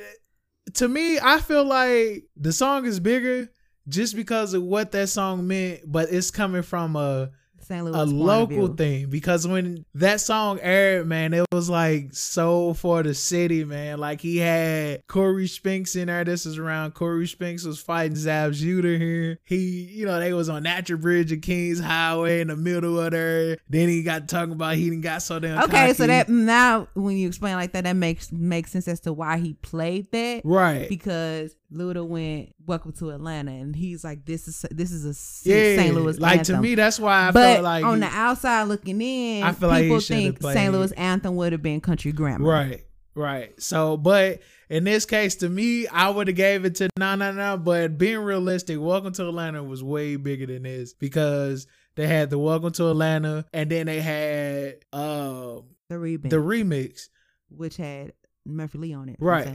[0.74, 3.50] to me, I feel like the song is bigger
[3.88, 7.30] just because of what that song meant, but it's coming from a
[7.64, 7.84] St.
[7.84, 13.02] Louis a local thing because when that song aired, man, it was like so for
[13.02, 13.98] the city, man.
[13.98, 16.24] Like he had Corey Spinks in there.
[16.24, 19.38] This is around Corey Spinks was fighting Zab Judah here.
[19.44, 23.12] He, you know, they was on Natural Bridge of Kings Highway in the middle of
[23.12, 23.58] there.
[23.68, 27.16] Then he got talking about he didn't got so damn Okay, so that now when
[27.16, 30.42] you explain like that, that makes makes sense as to why he played that.
[30.44, 30.88] right.
[30.88, 35.76] because Luda went "Welcome to Atlanta" and he's like, "This is this is a yeah,
[35.76, 35.94] St.
[35.94, 38.62] Louis like anthem." to me, that's why I but felt like on he- the outside
[38.64, 40.72] looking in, I feel like people should've think St.
[40.72, 42.46] Louis anthem would have been country grammar.
[42.48, 43.60] Right, right.
[43.62, 44.40] So, but
[44.70, 47.56] in this case, to me, I would have gave it to no, no, no.
[47.56, 52.38] But being realistic, Welcome to Atlanta was way bigger than this because they had the
[52.38, 57.08] Welcome to Atlanta, and then they had um The remix, the remix.
[57.50, 58.12] which had
[58.46, 59.46] Murphy Lee on it, Right.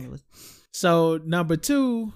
[0.72, 2.14] So number two,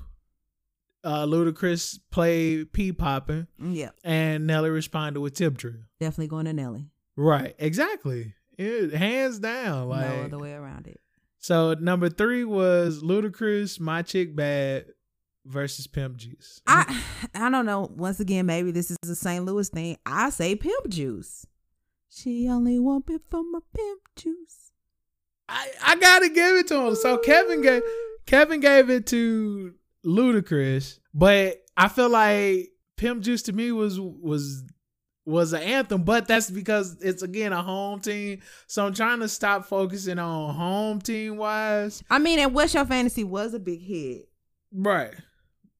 [1.03, 5.75] Uh, Ludacris played P popping, Yeah, and Nelly responded with tip drill.
[5.99, 6.87] definitely going to Nelly.
[7.17, 8.33] Right, exactly.
[8.57, 11.01] It, hands down, like no other way around it.
[11.39, 11.73] so.
[11.73, 14.85] Number three was Ludacris, My Chick Bad
[15.45, 16.61] versus Pimp Juice.
[16.67, 17.01] I
[17.35, 17.91] I don't know.
[17.95, 19.43] Once again, maybe this is a St.
[19.43, 19.97] Louis thing.
[20.05, 21.45] I say pimp juice.
[22.09, 24.71] She only want it from a pimp juice.
[25.49, 26.95] I, I gotta give it to him.
[26.95, 27.81] So Kevin gave
[28.25, 29.73] Kevin gave it to
[30.05, 34.63] Ludacris, but I feel like Pimp Juice to me was was
[35.25, 38.41] was an anthem, but that's because it's again a home team.
[38.67, 42.03] So I'm trying to stop focusing on home team wise.
[42.09, 44.29] I mean, and What's Your Fantasy was a big hit.
[44.73, 45.13] Right.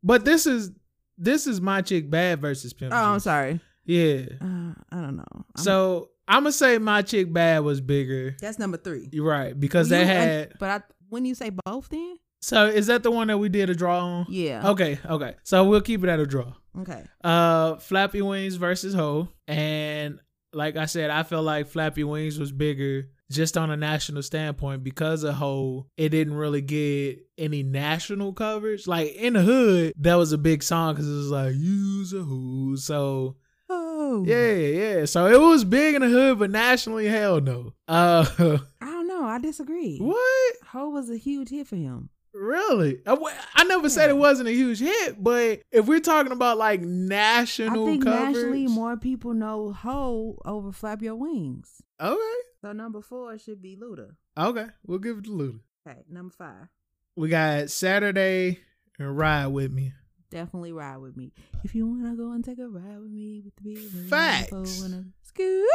[0.01, 0.71] But this is
[1.17, 3.59] this is my chick bad versus Pimp Oh, I'm sorry.
[3.85, 4.23] Yeah.
[4.41, 5.25] Uh, I don't know.
[5.33, 8.35] I'm- So I'm gonna say my chick bad was bigger.
[8.39, 9.09] that's number three.
[9.11, 10.53] You're right because You- they had.
[10.59, 13.69] but I when you say both, then So is that the one that we did
[13.69, 14.25] a draw on?
[14.29, 14.69] yeah.
[14.71, 15.35] Okay, okay.
[15.43, 16.53] So we'll keep it at a draw.
[16.79, 17.03] Okay.
[17.23, 19.29] Uh Flappy Wings versus Ho.
[19.47, 20.19] And
[20.51, 24.83] like I said, I felt like Flappy Wings was bigger just on a national standpoint
[24.83, 25.87] because of Ho.
[25.97, 28.87] It didn't really get any national coverage.
[28.87, 32.23] Like in the hood, that was a big song because it was like use a
[32.23, 32.75] who.
[32.77, 33.37] So
[33.69, 34.23] Oh.
[34.27, 35.05] yeah, yeah.
[35.05, 37.73] So it was big in the hood, but nationally, hell no.
[37.87, 38.25] Uh
[38.81, 39.23] I don't know.
[39.23, 39.97] I disagree.
[39.99, 40.53] what?
[40.73, 42.09] Ho was a huge hit for him.
[42.33, 42.99] Really?
[43.05, 47.83] I never said it wasn't a huge hit, but if we're talking about like national
[47.83, 51.81] I think coverage, nationally more people know Ho over Flap Your Wings.
[52.01, 52.17] okay,
[52.61, 54.15] So number four should be Luda.
[54.37, 55.59] okay, we'll give it to Luda.
[55.87, 56.67] Okay, number five.
[57.15, 58.59] We got Saturday
[58.97, 59.93] and Ride with Me.
[60.31, 61.31] Definitely ride with me.
[61.63, 64.49] If you wanna go and take a ride with me with the big Facts.
[64.49, 65.67] four and a scoot.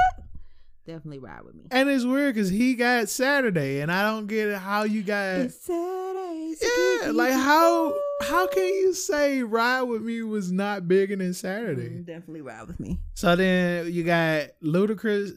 [0.88, 1.66] Definitely ride with me.
[1.70, 5.36] And it's weird because he got Saturday, and I don't get how you got.
[5.40, 6.54] It's Saturday.
[6.58, 6.66] so
[7.04, 11.90] Yeah, like how how can you say Ride with Me was not bigger than Saturday?
[11.90, 12.98] Mm, Definitely ride with me.
[13.14, 15.30] So then you got Ludacris.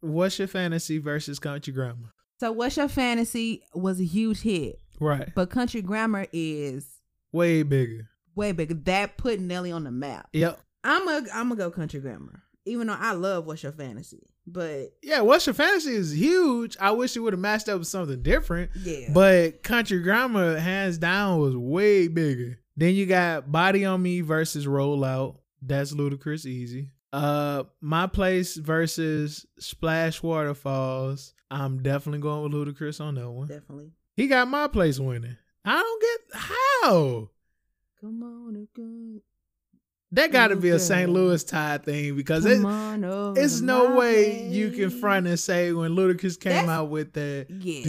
[0.00, 2.12] What's your fantasy versus Country Grammar?
[2.40, 6.86] So what's your fantasy was a huge hit, Right, but country grammar is
[7.32, 8.08] way bigger.
[8.36, 8.74] way bigger.
[8.74, 10.28] That put Nelly on the map.
[10.32, 10.60] Yep.
[10.84, 14.22] I'm a I'm gonna go country grammar, even though I love what's your fantasy.
[14.52, 16.76] But Yeah, What's Your Fantasy is huge.
[16.80, 18.70] I wish it would have matched up with something different.
[18.82, 22.58] yeah, But Country Grammar, hands down, was way bigger.
[22.76, 25.36] Then you got Body on Me versus Rollout.
[25.62, 26.90] That's ludicrous easy.
[27.12, 31.34] Uh My Place versus Splash Waterfalls.
[31.50, 33.46] I'm definitely going with Ludacris on that one.
[33.48, 33.92] definitely.
[34.16, 35.36] He got My Place winning.
[35.64, 37.30] I don't get how.
[38.00, 39.20] Come on, go.
[40.12, 41.10] That got to be a St.
[41.10, 45.90] Louis tie thing because it, it's no way, way you can front and say when
[45.90, 47.46] Ludacris came That's, out with that.
[47.50, 47.84] Yeah.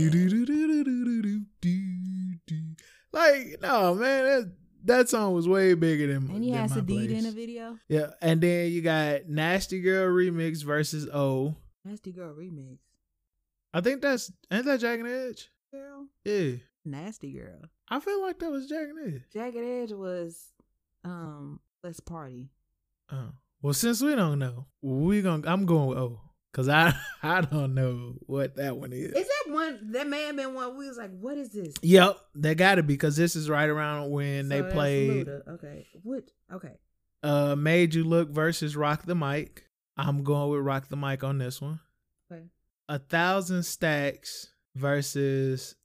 [3.12, 4.52] Like, no, man, that,
[4.84, 7.78] that song was way bigger than And you had Sadid in a video?
[7.88, 8.08] Yeah.
[8.22, 11.56] And then you got Nasty Girl Remix versus O.
[11.86, 12.80] Nasty Girl Remix.
[13.74, 15.50] I think that's ain't that Jagged Edge?
[15.72, 16.08] Girl?
[16.26, 16.58] Yeah.
[16.84, 17.62] Nasty Girl.
[17.88, 19.22] I feel like that was Jagged Edge.
[19.32, 20.52] Jagged Edge was
[21.06, 22.50] um Let's Party.
[23.12, 23.30] Oh,
[23.62, 26.20] well, since we don't know, we gonna I'm going with O
[26.52, 29.14] because I I don't know what that one is.
[29.14, 31.74] Is that one that may have been one we was like, what is this?
[31.82, 35.48] Yep, they got to be because this is right around when So they played Luda.
[35.48, 35.88] Okay.
[36.04, 36.74] What okay.
[37.24, 39.66] uh Made You Look versus Rock the Mic.
[39.98, 41.80] I'm going with Rock the Mic on this one.
[42.32, 42.44] Okay.
[42.88, 45.76] A thousand stacks versus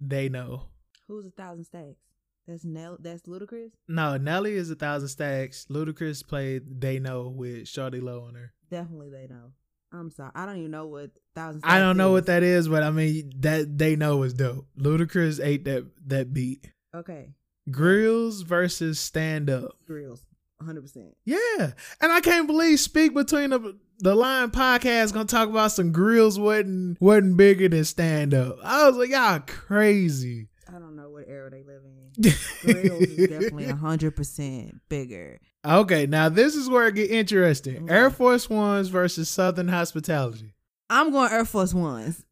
[0.00, 0.62] They Know.
[1.08, 1.98] Who's a thousand stacks?
[2.46, 3.70] That's Nell that's Ludacris?
[3.88, 5.66] No, Nelly is a thousand stacks.
[5.70, 8.52] Ludacris played They Know with Shorty Low on her.
[8.70, 9.52] Definitely they know.
[9.92, 10.32] I'm sorry.
[10.34, 12.12] I don't even know what thousand stacks I don't know is.
[12.12, 14.66] what that is, but I mean that They Know is dope.
[14.78, 16.70] Ludacris ate that that beat.
[16.94, 17.30] Okay.
[17.70, 19.76] Grills versus Stand Up.
[19.86, 20.26] Grills.
[20.62, 21.16] hundred percent.
[21.24, 25.92] Yeah, and I can't believe Speak Between the the Line podcast gonna talk about some
[25.92, 28.58] grills wasn't wasn't bigger than stand up.
[28.62, 30.48] I was like, y'all crazy.
[30.74, 32.32] I don't know what era they live in.
[32.62, 35.38] Grills is definitely hundred percent bigger.
[35.64, 37.84] okay, now this is where it get interesting.
[37.84, 37.94] Okay.
[37.94, 40.54] Air Force Ones versus Southern Hospitality.
[40.90, 42.24] I'm going Air Force Ones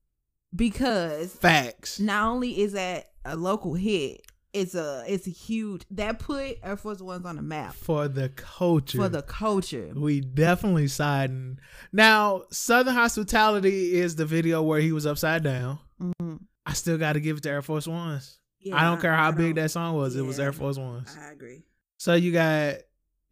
[0.54, 2.00] because Facts.
[2.00, 6.76] not only is that a local hit, it's a it's a huge that put Air
[6.76, 8.98] Force Ones on the map For the culture.
[8.98, 9.92] for the culture.
[9.94, 11.58] we definitely siding.
[11.92, 15.78] Now, Southern Hospitality is the video where he was upside down.
[16.00, 16.40] Mhm.
[16.66, 18.38] I still got to give it to Air Force Ones.
[18.60, 20.14] Yeah, I don't care how big that song was.
[20.14, 20.38] It was.
[20.38, 21.16] Air Force Ones.
[21.20, 21.64] I agree.
[21.96, 22.76] So you got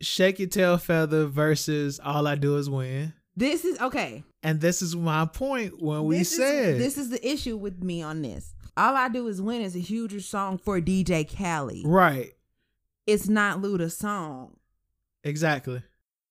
[0.01, 3.13] Shake Your Tail Feather versus All I Do Is Win.
[3.37, 4.25] This is okay.
[4.43, 7.83] And this is my point when we this said is, this is the issue with
[7.83, 8.55] me on this.
[8.77, 11.87] All I do is win is a huge song for DJ Khaled.
[11.87, 12.33] right.
[13.07, 14.57] it's not Luda's song.
[15.23, 15.83] Exactly.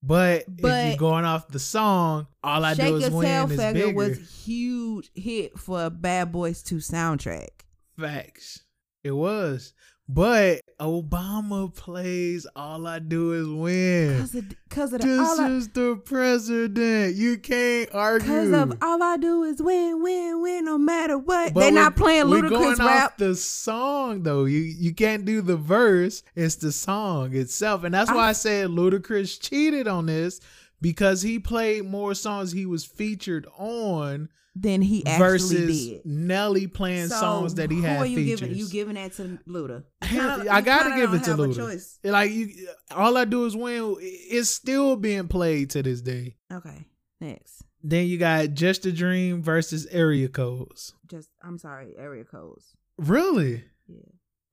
[0.02, 3.94] But, if you're going off the song, all I Shake do is win is bigger.
[3.94, 7.50] was huge hit for Bad Boys 2 soundtrack.
[7.98, 8.64] Facts.
[9.04, 9.74] It was.
[10.12, 14.18] But Obama plays All I Do Is Win.
[14.20, 17.16] Cause of, cause of the This all I, is the president.
[17.16, 18.28] You can't argue.
[18.28, 21.54] cause of all I do is win, win, win, no matter what.
[21.54, 23.12] But They're not playing we're going rap.
[23.12, 24.46] off the song though.
[24.46, 26.24] You you can't do the verse.
[26.36, 30.42] It's the song itself, and that's why I, I- said Ludacris cheated on this
[30.82, 34.30] because he played more songs he was featured on
[34.62, 36.06] Than he actually versus did.
[36.06, 38.40] Nelly playing So, songs that he who had are you features.
[38.42, 38.56] giving?
[38.58, 39.84] You giving that to Luda?
[40.04, 41.56] Kinda- I gotta give it to Luda.
[41.56, 41.98] choice.
[42.04, 43.96] Like you, all I do is win.
[44.00, 46.36] It's still being played to this day.
[46.52, 46.88] Okay,
[47.22, 47.64] next.
[47.82, 50.94] Then you got Just a Dream versus Area Codes.
[51.08, 52.66] Just I'm sorry, area codes.
[52.98, 53.64] Really?
[53.88, 54.00] Yeah.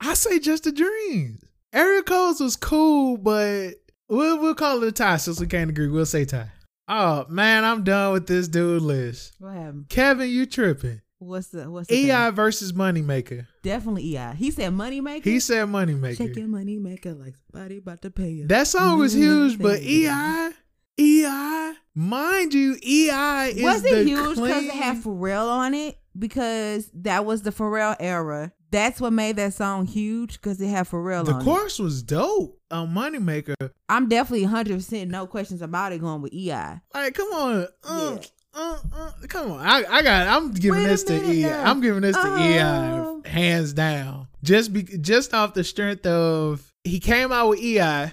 [0.01, 1.41] I say Just a Dream.
[1.73, 3.71] Area Codes was cool, but
[4.09, 5.89] we'll we'll call it a tie since we can't agree.
[5.89, 6.53] We'll say tie.
[6.89, 9.35] Oh man, I'm done with this dude list.
[9.39, 9.89] What happened?
[9.89, 11.01] Kevin, you tripping?
[11.19, 12.33] What's the what's the EI thing?
[12.33, 13.47] versus Moneymaker.
[13.63, 14.35] Definitely EI.
[14.37, 15.29] He said money maker.
[15.29, 16.37] He said Moneymaker.
[16.37, 18.47] your money maker like somebody about to pay you.
[18.47, 20.51] That song was huge, but EI,
[20.99, 25.99] EI, mind you, EI is was it huge because it had Pharrell on it?
[26.19, 28.53] Because that was the Pharrell era.
[28.71, 31.45] That's what made that song huge because it had Pharrell the on it.
[31.45, 33.55] chorus was dope on Moneymaker.
[33.89, 36.81] I'm definitely 100 percent no questions about it going with EI.
[36.93, 38.27] Like, come on, uh, Yeah.
[38.55, 39.61] uh, uh, come on.
[39.61, 40.27] I, I got.
[40.29, 41.43] I'm giving Wait this to EI.
[41.43, 41.71] now.
[41.71, 43.23] I'm giving this to Oh.
[43.25, 44.27] EI hands down.
[44.43, 48.13] Just be just off the strength of he came out with EI,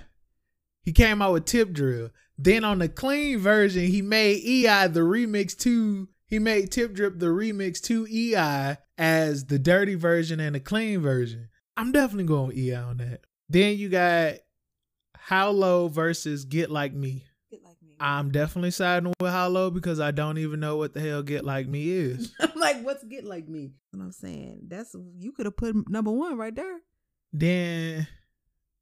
[0.83, 2.09] he came out with Tip Drill.
[2.37, 6.09] Then on the clean version, he made EI the remix to.
[6.27, 11.01] He made Tip Drill the remix to EI as the dirty version and the clean
[11.01, 11.49] version.
[11.75, 13.21] I'm definitely going with EI on that.
[13.49, 14.35] Then you got
[15.17, 17.25] How Low versus Get Like Me.
[17.99, 21.45] I'm definitely siding with How Low because I don't even know what the hell Get
[21.45, 22.33] Like Me is.
[22.39, 23.71] I'm like, what's get like me?
[23.91, 26.79] What I'm saying that's you could have put number one right there.
[27.31, 28.07] then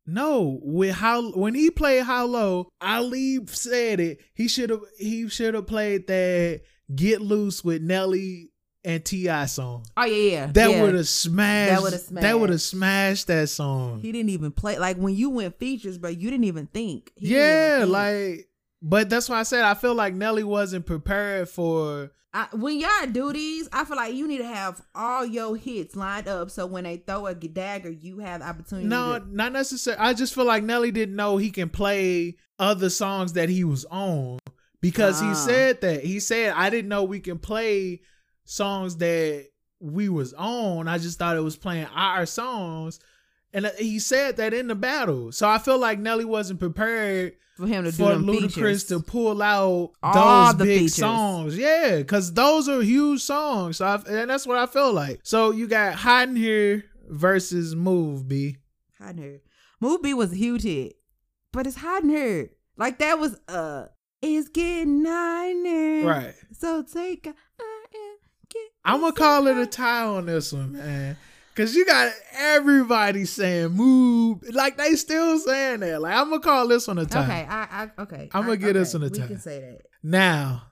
[0.07, 4.19] no, with how when he played How Low, Ali said it.
[4.33, 6.61] He should have he should have played that
[6.93, 8.50] Get Loose with Nelly
[8.83, 9.85] and Ti song.
[9.95, 10.45] Oh yeah, yeah.
[10.47, 10.81] That yeah.
[10.81, 11.71] would have smashed.
[11.71, 11.81] That
[12.39, 12.69] would have smashed.
[12.69, 14.01] smashed that song.
[14.01, 17.11] He didn't even play like when you went features, but you didn't even think.
[17.15, 17.91] He yeah, even think.
[17.93, 18.47] like.
[18.83, 23.07] But that's why I said I feel like Nelly wasn't prepared for I, when y'all
[23.11, 26.65] do these, I feel like you need to have all your hits lined up so
[26.65, 28.87] when they throw a dagger, you have the opportunity.
[28.87, 30.01] No, to, not necessarily.
[30.01, 33.83] I just feel like Nelly didn't know he can play other songs that he was
[33.85, 34.39] on
[34.79, 35.29] because Ah.
[35.29, 36.05] he said that.
[36.05, 38.01] He said, I didn't know we can play
[38.51, 39.47] songs that
[39.79, 40.87] we was on.
[40.87, 42.99] I just thought it was playing our songs.
[43.53, 45.31] And uh, he said that in the battle.
[45.31, 48.83] So I feel like Nelly wasn't prepared for him to do for Ludacris features.
[48.85, 50.95] to pull out All those the big features.
[50.95, 51.57] songs.
[51.57, 53.77] Yeah, because those are huge songs.
[53.77, 55.19] So I, and that's what I feel like.
[55.23, 58.57] So you got Hot in Here versus Move, B.
[58.99, 59.41] Hot Here.
[59.79, 60.95] Move B was a huge hit,
[61.51, 62.51] but it's Hot Here.
[62.77, 63.85] Like that was uh,
[64.21, 66.05] it's getting here.
[66.07, 66.33] Right.
[66.53, 67.70] So take a, I am getting
[68.83, 71.17] I'm gonna call it a tie on this one, man.
[71.55, 76.01] Cause you got everybody saying move, like they still saying that.
[76.01, 77.23] Like I'm gonna call this one a tie.
[77.23, 77.61] Okay, I,
[77.97, 78.29] I okay.
[78.33, 79.27] I'ma I- get okay, on the We tie.
[79.27, 79.81] can say that.
[80.01, 80.63] Now,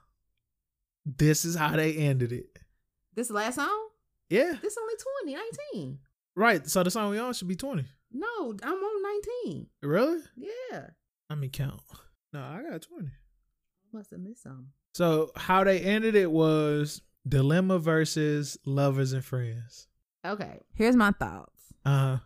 [1.04, 2.46] this is how they ended it.
[3.14, 3.88] This last song.
[4.30, 4.94] Yeah, This only
[5.74, 5.98] 2019.
[6.36, 6.66] right.
[6.68, 7.84] So the song we on should be 20.
[8.12, 9.02] No, I'm on
[9.44, 9.66] 19.
[9.82, 10.20] Really?
[10.36, 10.86] Yeah,
[11.28, 11.80] Let me count.
[12.32, 13.08] No, I got 20.
[13.92, 14.68] must have missed some.
[14.94, 19.86] So how they ended it was Dilemma versus Lovers and Friends.
[20.24, 21.60] Okay, here's my thoughts.
[21.84, 22.18] Uh huh.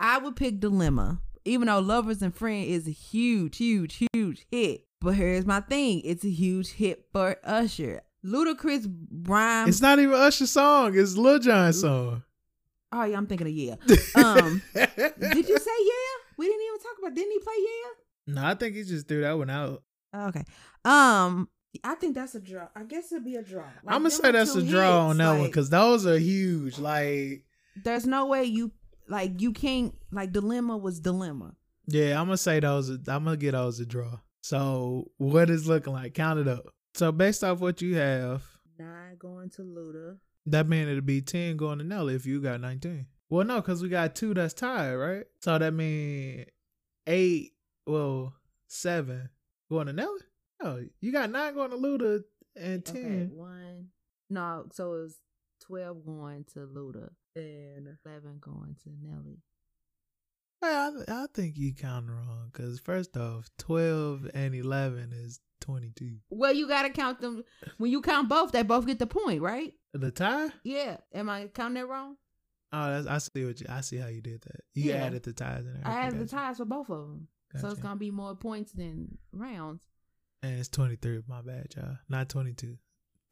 [0.00, 4.86] I would pick Dilemma, even though Lovers and Friends is a huge, huge, huge hit.
[5.00, 8.02] But here's my thing: it's a huge hit for Usher.
[8.24, 8.86] Ludacris
[9.26, 9.68] rhyme.
[9.68, 10.96] It's not even Usher's song.
[10.96, 12.22] It's Lil Jon's song.
[12.92, 13.74] oh yeah, I'm thinking of yeah.
[14.14, 16.34] Um, did you say yeah?
[16.38, 17.14] We didn't even talk about.
[17.14, 18.34] Didn't he play yeah?
[18.34, 19.82] No, I think he just threw that one out.
[20.14, 20.44] Okay.
[20.84, 21.48] Um,
[21.84, 22.68] I think that's a draw.
[22.76, 23.62] I guess it'd be a draw.
[23.62, 26.78] Like, I'm gonna say that's a draw hits, on that one because those are huge.
[26.78, 27.44] Like,
[27.82, 28.72] there's no way you
[29.08, 31.54] like you can't like dilemma was dilemma.
[31.86, 32.90] yeah, I'm gonna say those.
[32.90, 34.18] I'm gonna get those a draw.
[34.42, 36.14] So what is looking like?
[36.14, 36.66] Count it up.
[36.94, 38.42] So based off what you have,
[38.78, 40.18] Nine going to Luda.
[40.46, 43.06] that mean it'll be ten going to Nelly if you got 19.
[43.30, 45.24] Well, no, because we got two that's tied, right?
[45.40, 46.46] So that means
[47.06, 47.52] eight.
[47.86, 48.34] Well,
[48.66, 49.30] seven
[49.70, 50.20] going to Nelly.
[50.64, 52.22] Oh, you got nine going to Luda
[52.56, 52.96] and ten.
[52.96, 53.88] Okay, one.
[54.30, 55.18] No, so it was
[55.60, 59.38] twelve going to Luda and eleven going to Nelly.
[60.60, 66.18] Well, I, I think you count wrong because first off, twelve and eleven is twenty-two.
[66.30, 67.42] Well, you gotta count them.
[67.78, 69.72] When you count both, they both get the point, right?
[69.94, 70.50] The tie?
[70.62, 70.98] Yeah.
[71.12, 72.16] Am I counting that wrong?
[72.72, 73.66] Oh, that's, I see what you.
[73.68, 74.60] I see how you did that.
[74.74, 75.04] You Yeah.
[75.04, 75.82] added the ties in there.
[75.84, 76.36] I added the Gotcha.
[76.36, 79.82] ties for both of them, so it's gonna be more points than rounds.
[80.42, 81.22] And it's twenty-three.
[81.28, 81.98] My bad, y'all.
[82.08, 82.76] Not twenty-two.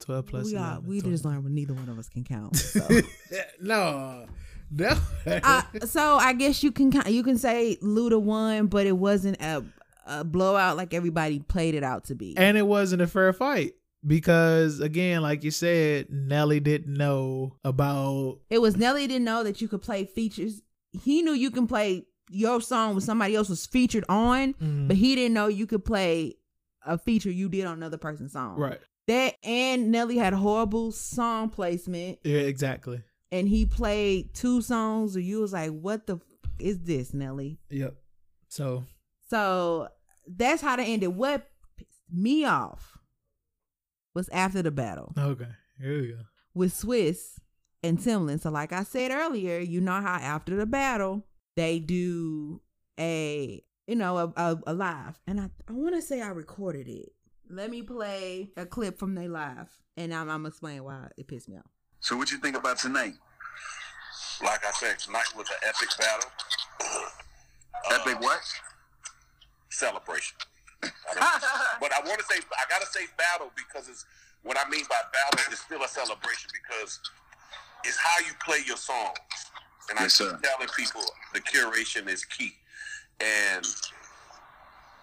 [0.00, 2.56] Twelve plus we are, 11, we just learned what neither one of us can count.
[2.56, 2.86] So.
[3.60, 4.26] no,
[4.70, 4.96] no.
[5.26, 9.42] uh, so I guess you can count- you can say Luda won, but it wasn't
[9.42, 9.62] a,
[10.06, 12.34] a blowout like everybody played it out to be.
[12.38, 13.74] and it wasn't a fair fight
[14.06, 18.38] because, again, like you said, Nelly didn't know about.
[18.48, 20.62] It was Nelly didn't know that you could play features.
[20.92, 24.88] He knew you can play your song when somebody else was featured on, Mhm.
[24.88, 26.36] but he didn't know you could play
[26.86, 28.56] a feature you did on another person's song.
[28.58, 28.80] Right.
[29.06, 33.02] That and Nelly had horrible song placement, Yeah, exactly.
[33.32, 36.22] and he played two songs, and you was like, "What the f-
[36.58, 37.94] is this, Nelly?" Yep.
[38.48, 38.84] So
[39.28, 39.88] So
[40.28, 41.10] that's how they ended.
[41.16, 42.98] What pissed me off
[44.14, 45.48] was after the battle okay,
[45.80, 46.18] here we go.
[46.54, 47.38] with Swizz
[47.82, 48.40] and Timbaland.
[48.42, 51.24] So, like I said earlier, you know how after the battle
[51.56, 52.60] they do
[52.98, 56.88] a you know a, a, a live, and I I want to say I recorded
[56.88, 57.12] it.
[57.48, 61.26] Let me play a clip from they live, and I'm, I'm gonna explain why it
[61.26, 61.66] pissed me off.
[62.00, 63.14] So what you think about tonight?
[64.42, 66.30] Like I said, tonight was an epic battle.
[67.92, 68.40] Epic Uh, what?
[69.70, 70.36] celebration.
[70.82, 70.88] I
[71.80, 74.04] but I want to say, I gotta say battle because it's
[74.42, 77.00] what I mean by battle is still a celebration because
[77.84, 79.18] it's how you play your songs.
[79.90, 80.30] And Yes, I sir.
[80.32, 81.02] keep telling people
[81.34, 82.52] the curation is key.
[83.20, 83.66] And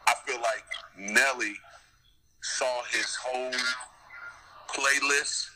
[0.08, 0.64] I feel like
[0.98, 1.54] Nelly
[2.42, 3.52] saw his whole
[4.74, 5.48] playlist,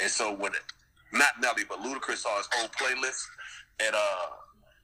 [0.00, 0.60] and so when it,
[1.12, 3.22] not Nelly, but Ludacris saw his whole playlist,
[3.80, 4.26] and uh,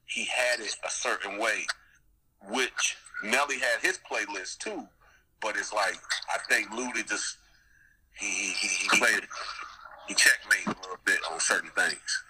[0.06, 1.66] he had it a certain way,
[2.50, 4.86] which Nelly had his playlist too,
[5.40, 5.96] but it's like
[6.32, 7.36] I think Luda just
[8.18, 9.26] he he, he, played
[10.08, 12.24] he checkmate a little bit on certain things.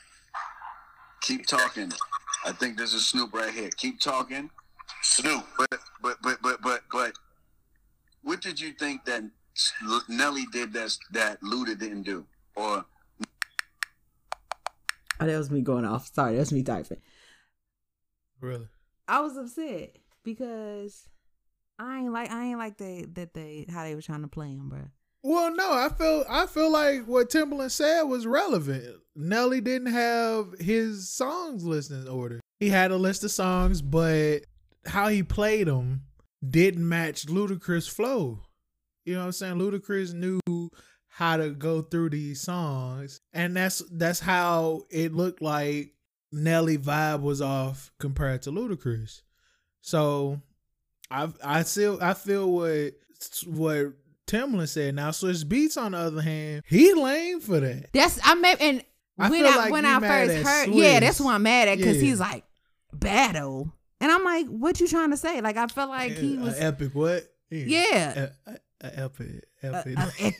[1.22, 1.92] Keep talking.
[2.44, 3.70] I think this is Snoop right here.
[3.76, 4.50] Keep talking.
[5.06, 5.70] Snoop, But
[6.02, 7.12] but but but but but
[8.22, 9.22] what did you think that
[10.08, 12.26] Nelly did that that Luda didn't do?
[12.56, 12.84] Or
[15.18, 16.12] Oh, that was me going off.
[16.12, 17.00] Sorry, that was me typing.
[18.40, 18.68] Really?
[19.08, 21.08] I was upset because
[21.78, 24.48] I ain't like I ain't like they that they how they were trying to play
[24.48, 24.80] him, bro.
[25.22, 28.96] Well, no, I feel I feel like what Timbaland said was relevant.
[29.14, 32.40] Nelly didn't have his songs listed in order.
[32.58, 34.40] He had a list of songs, but
[34.86, 36.02] how he played them
[36.48, 38.40] didn't match Ludacris' flow.
[39.04, 39.54] You know what I'm saying?
[39.58, 40.40] Ludacris knew
[41.08, 45.92] how to go through these songs, and that's that's how it looked like
[46.32, 49.22] Nelly vibe was off compared to Ludacris.
[49.80, 50.40] So
[51.10, 52.94] I I still I feel what
[53.46, 53.92] what
[54.26, 54.94] Timbaland said.
[54.96, 57.92] Now Swizz Beatz on the other hand, he lame for that.
[57.92, 58.84] That's I made and
[59.18, 60.76] I when I like when I first heard, Swiss.
[60.76, 62.02] yeah, that's why I'm mad at because Yeah.
[62.02, 62.44] he's like
[62.92, 65.40] battle, and I'm like, what you trying to say?
[65.40, 67.24] Like I felt like he A was epic what?
[67.50, 68.28] Yeah.
[68.46, 69.96] a, a, a epic epic.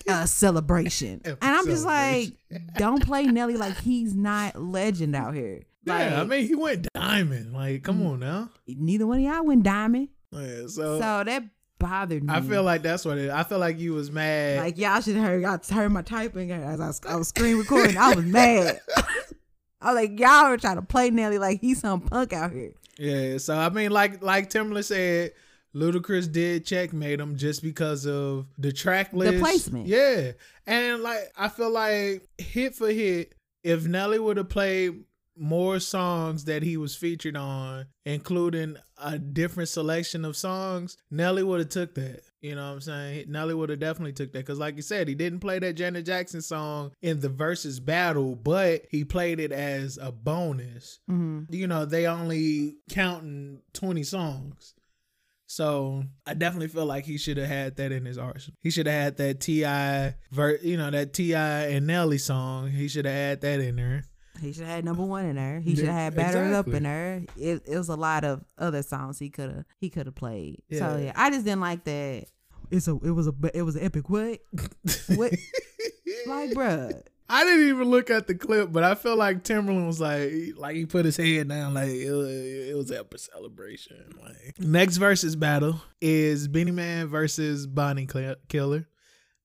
[0.06, 2.32] a- a celebration, Epic and I'm just like,
[2.76, 5.62] don't play Nelly like he's not legend out here.
[5.84, 7.52] Like, yeah, I mean he went diamond.
[7.52, 8.12] Like, come mm.
[8.12, 8.50] on now.
[8.66, 11.44] neither one of y'all went diamond, Yeah, so, so that
[11.78, 12.32] bothered me.
[12.32, 13.30] I feel like that's what it.
[13.30, 14.58] I feel like you was mad.
[14.58, 15.44] Like y'all should have heard.
[15.44, 17.96] I heard my typing as I was, I was screen recording.
[17.96, 18.80] I was mad.
[19.80, 22.72] I was like, y'all are trying to play Nelly like he's some punk out here.
[22.98, 25.32] Yeah, so I mean, like like Timbaland said,
[25.74, 29.86] Ludacris did checkmate him just because of the track list, placement.
[29.86, 30.32] Yeah,
[30.66, 35.04] and like I feel like hit for hit, if Nelly would have played
[35.36, 41.60] more songs that he was featured on, including a different selection of songs, Nelly would
[41.60, 42.22] have took that.
[42.46, 43.24] You know what I'm saying?
[43.28, 46.06] Nelly would have definitely took that because, like you said, he didn't play that Janet
[46.06, 51.52] Jackson song in the versus battle, but he played it as a bonus Mm-hmm.
[51.54, 54.74] you know they only counting 20 songs
[55.46, 58.86] so i definitely feel like he should have had that in his arsenal he should
[58.86, 59.62] have had that ti
[60.32, 64.04] ver you know that ti and nelly song he should have had that in there
[64.40, 65.60] He should have had number one in there.
[65.60, 66.76] He should have had battered up exactly.
[66.76, 67.22] in there.
[67.38, 70.62] It, it was a lot of other songs he could have he could have played.
[70.72, 70.98] So Yeah.
[70.98, 72.26] yeah, I just didn't like that.
[72.70, 74.40] It's a it was a it was an epic what
[75.14, 75.32] what
[76.26, 77.02] like bruh.
[77.28, 80.76] I didn't even look at the clip, but I felt like Timbaland was like, like
[80.76, 83.96] he put his head down, like it was, it was epic celebration.
[84.22, 88.06] Like next versus battle is Beenie Man versus Bounty
[88.48, 88.86] Killer.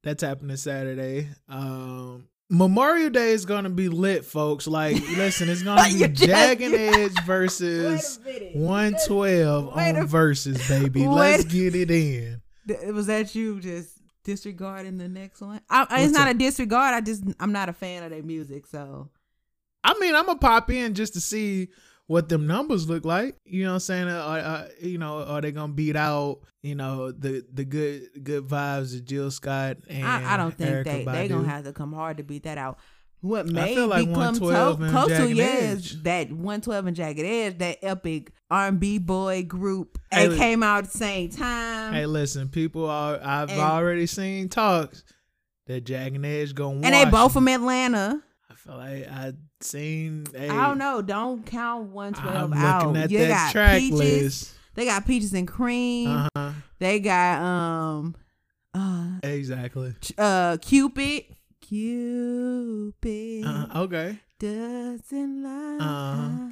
[0.03, 1.29] That's happening Saturday.
[1.49, 4.67] Um, Memorial Day is gonna be lit, folks.
[4.67, 8.55] Like, listen, it's gonna be Jagged Edge versus Wait a minute.
[8.57, 11.07] 112 Wait a- on versus, baby.
[11.07, 12.40] Let's get it in.
[12.93, 15.61] Was that you just disregarding the next one?
[15.69, 16.35] I, I- it's not up?
[16.35, 16.93] a disregard.
[16.93, 19.09] I just I'm not a fan of their music, so
[19.83, 21.69] I mean, I'm gonna pop in just to see
[22.07, 23.35] what them numbers look like.
[23.45, 24.07] You know what I'm saying?
[24.09, 28.47] Are, are, you know, are they gonna beat out you know the the good good
[28.47, 31.73] vibes of Jill Scott and I, I don't think Erykah they they gonna have to
[31.73, 32.77] come hard to beat that out.
[33.21, 36.03] What may feel like become 112 to, and close to Jagged Edge.
[36.03, 39.99] that 112 and Jagged Edge, that epic R&B boy group.
[40.11, 43.19] Hey, It came out at the same time, Hey, listen, people are.
[43.23, 45.03] I've And- already seen talks
[45.67, 46.81] that Jagged Edge gonna.
[46.83, 47.45] and they both them.
[47.45, 48.21] from Atlanta.
[48.49, 50.25] I feel like I seen.
[50.35, 51.01] Hey, I don't know.
[51.03, 52.95] Don't count 112 I'm out.
[52.97, 53.99] at you that got track peaches.
[53.99, 54.53] list.
[54.73, 56.09] They got peaches and cream.
[56.09, 56.51] Uh huh.
[56.79, 58.15] They got um
[58.73, 59.93] uh Exactly.
[60.17, 61.23] uh Cupid.
[61.71, 64.19] Cupid Uh, okay.
[64.39, 65.77] doesn't lie.
[65.79, 66.49] Uh-huh.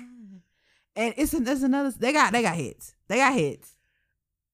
[0.95, 1.91] And it's there's another.
[1.91, 2.93] They got they got hits.
[3.09, 3.75] They got hits.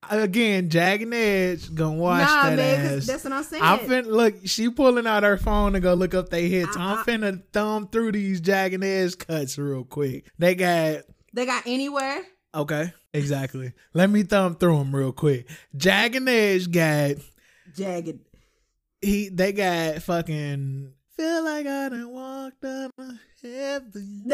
[0.10, 3.06] Again, Jagged Edge gonna watch nah, that man, ass.
[3.06, 3.62] that's what I'm saying.
[3.64, 4.36] I'm finna look.
[4.46, 6.76] She pulling out her phone to go look up they hits.
[6.76, 10.26] I- I'm I- finna thumb through these Jagged Edge cuts real quick.
[10.40, 11.02] They got
[11.34, 12.24] they got anywhere.
[12.56, 13.74] okay, exactly.
[13.94, 15.48] Let me thumb through them real quick.
[15.76, 17.18] Jagged Edge got
[17.76, 18.20] Jagged.
[19.06, 19.30] He.
[19.30, 24.24] They got fucking feel like I done walked on a heaven.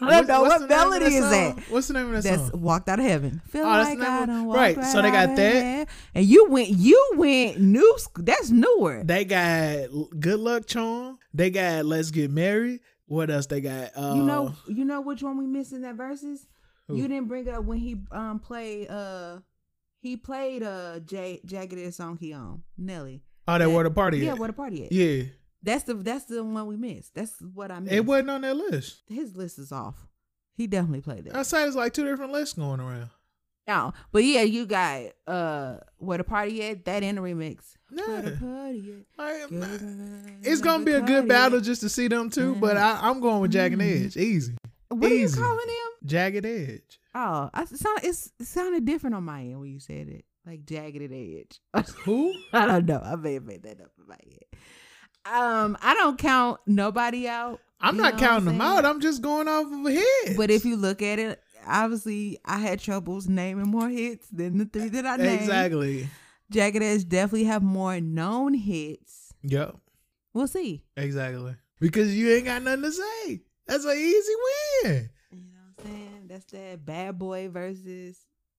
[0.00, 1.58] I don't know What's what of melody is that.
[1.70, 2.60] What's the name of that That's song?
[2.60, 3.40] walked out of heaven.
[3.48, 5.54] Feel Oh, like I of- done walked right, so they got that.
[5.54, 5.86] heaven.
[6.14, 7.98] And you went, you went new.
[8.16, 9.02] That's newer.
[9.04, 9.88] They got
[10.20, 11.18] Good Luck Charm.
[11.34, 12.80] They got Let's Get Married.
[13.06, 13.92] What else they got?
[13.96, 16.46] Uh, you know, you know which one we missed in that verses.
[16.88, 16.96] Who?
[16.96, 19.38] You didn't bring up when he um played uh
[20.00, 23.22] he played uh J Jagged Edge song he on Nelly.
[23.48, 24.38] Oh, that where the party Yeah, at?
[24.38, 24.92] where the party at?
[24.92, 25.24] Yeah,
[25.62, 27.14] That's the that's the one we missed.
[27.14, 27.94] That's what I missed.
[27.94, 29.02] it wasn't on that list.
[29.08, 29.96] His list is off.
[30.54, 31.32] He definitely played it.
[31.34, 31.44] I that.
[31.46, 33.10] say it's like two different lists going around.
[33.66, 36.84] No, but yeah, you got uh where the party at?
[36.86, 37.74] That in the remix.
[37.90, 39.24] Where the party at?
[39.24, 41.64] Like, Girl, it's gonna be a good battle at?
[41.64, 44.04] just to see them two, but I, I'm going with Jagged Mm.
[44.06, 44.16] Edge.
[44.16, 44.56] Easy,
[44.88, 46.06] What are you calling him?
[46.06, 46.98] Jagged Edge.
[47.14, 50.24] Oh, I, it, sound, it's, it sounded different on my end when you said it,
[50.48, 51.60] like jagged edge.
[52.04, 52.32] Who?
[52.52, 53.00] I don't know.
[53.04, 54.46] I may have made that up in my head.
[55.26, 57.60] Um, I don't count nobody out.
[57.80, 58.84] I'm you not counting them out.
[58.84, 60.36] I'm just going off of a hit.
[60.36, 64.64] But if you look at it, obviously, I had troubles naming more hits than the
[64.64, 65.42] three that I named.
[65.42, 66.08] exactly.
[66.50, 69.34] Jagged Edge definitely have more known hits.
[69.42, 69.76] Yep.
[70.32, 70.84] We'll see.
[70.96, 71.56] Exactly.
[71.78, 73.42] Because you ain't got nothing to say.
[73.66, 74.32] That's an easy
[74.82, 75.10] win.
[75.30, 76.26] You know what I'm saying?
[76.26, 78.18] That's that bad boy versus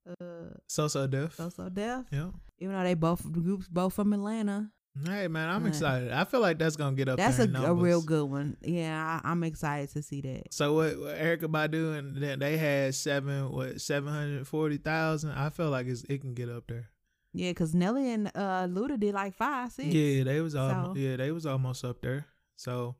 [0.09, 1.35] uh So So Def.
[1.35, 2.05] So So Def.
[2.11, 2.29] Yeah.
[2.59, 4.69] Even though they both the groups both from Atlanta.
[5.05, 5.69] Hey man, I'm Right.
[5.69, 6.11] excited.
[6.11, 7.45] I feel like that's gonna get up That's there.
[7.45, 8.57] a, in a real good one.
[8.61, 10.51] Yeah, I, I'm excited to see that.
[10.53, 15.31] So what, what Erykah Badu and then they had seven what seven hundred forty thousand.
[15.31, 16.89] I feel like it's, it can get up there.
[17.33, 19.93] Yeah, because Nelly and uh Luda did like five, six.
[19.93, 22.25] Yeah, they was almost So- yeah they was almost up there.
[22.57, 22.95] So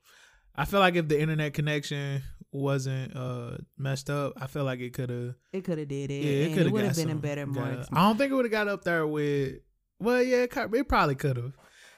[0.56, 2.22] I feel like if the internet connection
[2.52, 6.24] wasn't uh messed up, I feel like it could have It could have did it.
[6.24, 8.36] yeah it could have would got have been a better, got- I don't think it
[8.36, 9.60] would have got up there with.
[10.00, 11.54] Well, yeah, it, it probably could have.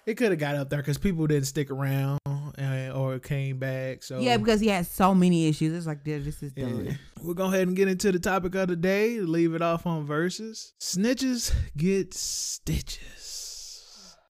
[0.07, 4.01] It could have got up there because people didn't stick around uh, or came back.
[4.01, 5.75] So yeah, because he had so many issues.
[5.75, 6.85] It's like, this is done.
[6.85, 6.93] Yeah.
[7.21, 9.19] We'll go ahead and get into the topic of the day.
[9.19, 10.73] Leave it off on verses.
[10.81, 12.97] Snitches get stitches.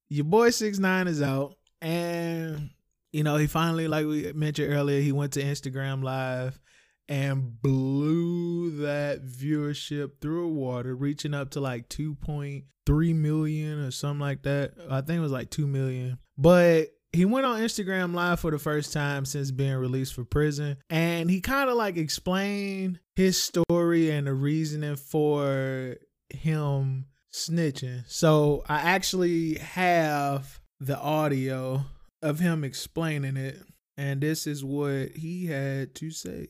[0.10, 2.72] Your boy six nine is out, and
[3.12, 6.60] you know he finally, like we mentioned earlier, he went to Instagram Live
[7.08, 13.92] and blew that viewership through water, reaching up to like two point three million or
[13.92, 14.74] something like that.
[14.90, 18.60] I think it was like two million, but he went on Instagram live for the
[18.60, 24.10] first time since being released from prison and he kind of like explained his story
[24.10, 25.98] and the reasoning for
[26.30, 28.04] him snitching.
[28.08, 31.84] So I actually have the audio
[32.22, 33.62] of him explaining it
[33.98, 36.48] and this is what he had to say.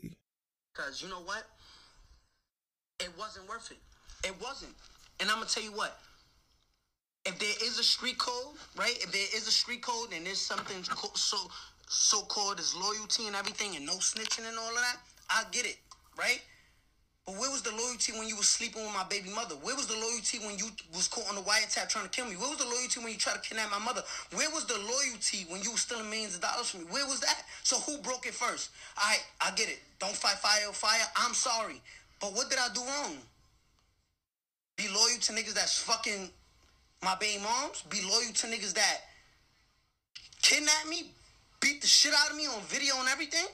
[0.73, 1.43] Cause you know what?
[2.99, 4.27] It wasn't worth it.
[4.27, 4.73] It wasn't.
[5.19, 5.99] And I'm gonna tell you what.
[7.25, 8.97] If there is a street code, right?
[9.01, 10.83] If there is a street code and there's something
[11.15, 11.37] so
[11.87, 14.97] so called as loyalty and everything and no snitching and all of that,
[15.29, 15.77] I get it,
[16.17, 16.41] right?
[17.25, 19.55] But where was the loyalty when you was sleeping with my baby mother?
[19.61, 22.35] Where was the loyalty when you was caught on the wiretap trying to kill me?
[22.35, 24.01] Where was the loyalty when you tried to kidnap my mother?
[24.33, 26.87] Where was the loyalty when you was stealing millions of dollars from me?
[26.89, 27.45] Where was that?
[27.63, 28.71] So who broke it first?
[28.97, 29.79] I I get it.
[29.99, 31.05] Don't fight fire fire.
[31.15, 31.79] I'm sorry.
[32.19, 33.17] But what did I do wrong?
[34.77, 36.29] Be loyal to niggas that's fucking
[37.03, 37.83] my baby moms?
[37.83, 38.97] Be loyal to niggas that
[40.41, 41.11] kidnap me?
[41.61, 43.45] beat the shit out of me on video and everything,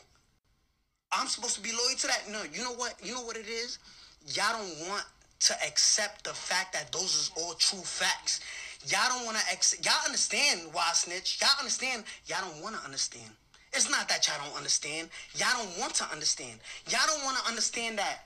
[1.18, 2.24] I'm supposed to be loyal to that?
[2.32, 2.94] No, you know what?
[3.04, 3.80] You know what it is?
[4.28, 5.04] Y'all don't want
[5.40, 8.40] to accept the fact that those is all true facts.
[8.88, 9.86] Y'all don't want to accept.
[9.86, 11.40] Y'all understand why I snitch.
[11.42, 12.04] Y'all understand.
[12.28, 13.32] Y'all don't want to understand.
[13.74, 15.10] It's not that y'all don't understand.
[15.36, 16.60] Y'all don't want to understand.
[16.90, 18.26] Y'all don't want to understand that.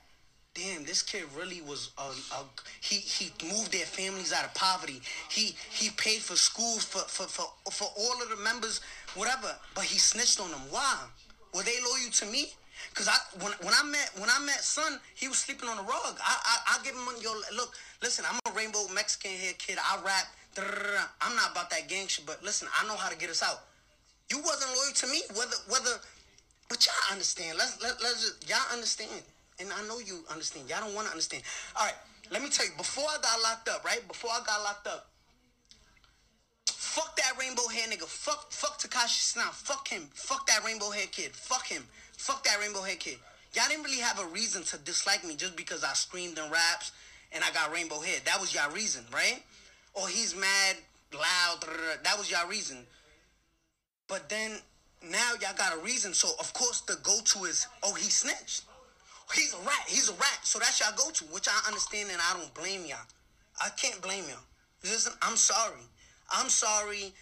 [0.54, 2.02] Damn, this kid really was a,
[2.34, 2.44] a
[2.82, 5.00] he he moved their families out of poverty.
[5.30, 8.82] He he paid for schools for for for, for all of the members,
[9.14, 9.54] whatever.
[9.74, 10.60] But he snitched on them.
[10.70, 10.98] Why?
[11.54, 12.52] Were they loyal to me?
[12.94, 15.82] Cause I when when I met when I met son, he was sleeping on the
[15.82, 16.14] rug.
[16.20, 17.08] I I, I give him.
[17.22, 19.78] Yo, look, listen, I'm a rainbow Mexican hair kid.
[19.80, 20.28] I rap.
[21.20, 23.64] I'm not about that gang shit, but listen, I know how to get us out.
[24.30, 25.96] You wasn't loyal to me, whether whether,
[26.68, 27.56] but y'all understand.
[27.56, 29.22] Let's let, let's just y'all understand,
[29.58, 30.68] and I know you understand.
[30.68, 31.42] Y'all don't want to understand.
[31.76, 31.96] All right,
[32.30, 32.72] let me tell you.
[32.76, 34.06] Before I got locked up, right?
[34.06, 35.08] Before I got locked up,
[36.92, 38.04] fuck that rainbow hair nigga.
[38.04, 39.54] Fuck fuck Tekashi Snout.
[39.54, 40.08] Fuck him.
[40.12, 41.32] Fuck that rainbow hair kid.
[41.32, 41.84] Fuck him.
[42.18, 43.16] Fuck that rainbow hair kid.
[43.54, 46.92] Y'all didn't really have a reason to dislike me just because I screamed and raps
[47.32, 48.18] and I got rainbow hair.
[48.26, 49.42] That was y'all reason, right?
[49.94, 50.76] Or he's mad,
[51.14, 51.64] loud.
[52.04, 52.78] That was y'all reason.
[54.06, 54.58] But then
[55.02, 56.12] now y'all got a reason.
[56.12, 58.64] So of course the go-to is, oh, he snitched.
[59.34, 59.84] He's a rat.
[59.86, 60.40] He's a rat.
[60.42, 63.08] So that's y'all go-to, which I understand and I don't blame y'all.
[63.64, 64.44] I can't blame y'all.
[64.82, 65.80] Listen, I'm sorry.
[66.32, 67.12] I'm sorry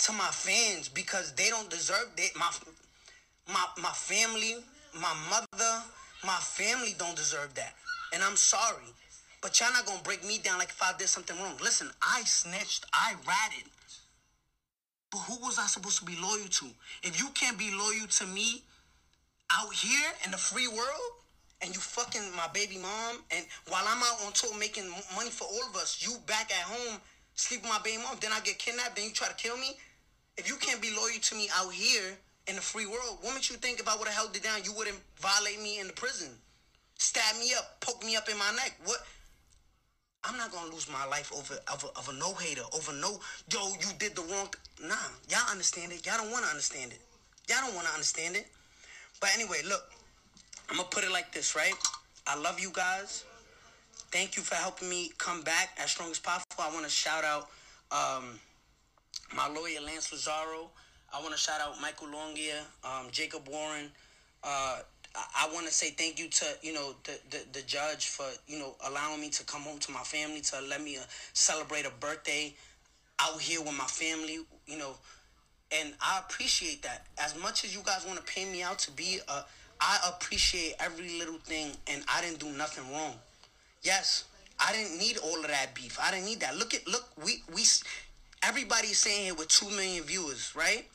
[0.00, 2.30] to my fans because they don't deserve that.
[2.36, 2.50] My
[3.48, 4.56] my my family,
[4.94, 5.82] my mother,
[6.24, 7.74] my family don't deserve that.
[8.12, 8.92] And I'm sorry.
[9.42, 11.56] But y'all not gonna break me down like if I did something wrong.
[11.62, 13.70] Listen, I snitched, I ratted.
[15.10, 16.66] But who was I supposed to be loyal to?
[17.02, 18.62] If you can't be loyal to me
[19.50, 21.10] out here in the free world,
[21.62, 25.44] and you fucking my baby mom, and while I'm out on tour making money for
[25.44, 27.00] all of us, you back at home
[27.34, 29.76] sleep with my baby mom, then I get kidnapped, then you try to kill me.
[30.36, 32.16] If you can't be loyal to me out here
[32.46, 34.60] in the free world, what makes you think if I would have held it down,
[34.64, 36.28] you wouldn't violate me in the prison,
[36.98, 38.76] stab me up, poke me up in my neck?
[38.84, 38.98] What?
[40.24, 43.20] I'm not gonna lose my life over of a, no hater, over no
[43.50, 44.48] yo, you did the wrong.
[44.82, 44.94] Nah,
[45.30, 46.04] y'all understand it.
[46.04, 47.00] Y'all don't want to understand it.
[47.48, 48.46] Y'all don't want to understand it.
[49.20, 49.90] But anyway, look,
[50.68, 51.72] I'm gonna put it like this, right?
[52.26, 53.24] I love you guys.
[54.10, 56.64] Thank you for helping me come back as strong as possible.
[56.64, 57.48] I want to shout out
[57.92, 58.40] um,
[59.36, 60.66] my lawyer Lance Lazzaro.
[61.14, 63.88] I want to shout out Michael Longia, um, Jacob Warren.
[64.42, 64.80] Uh,
[65.14, 68.58] I, want to say thank you to you know the, the, the judge for you
[68.58, 71.02] know allowing me to come home to my family to let me uh,
[71.32, 72.54] celebrate a birthday
[73.20, 74.38] out here with my family.
[74.66, 74.94] You know,
[75.70, 78.90] and I appreciate that as much as you guys want to pay me out to
[78.90, 79.44] be a.
[79.82, 83.14] I appreciate every little thing, and I didn't do nothing wrong.
[83.82, 84.24] Yes,
[84.58, 85.98] I didn't need all of that beef.
[86.00, 86.56] I didn't need that.
[86.56, 87.64] Look at look we we
[88.42, 90.86] everybody's saying here with two million viewers, right?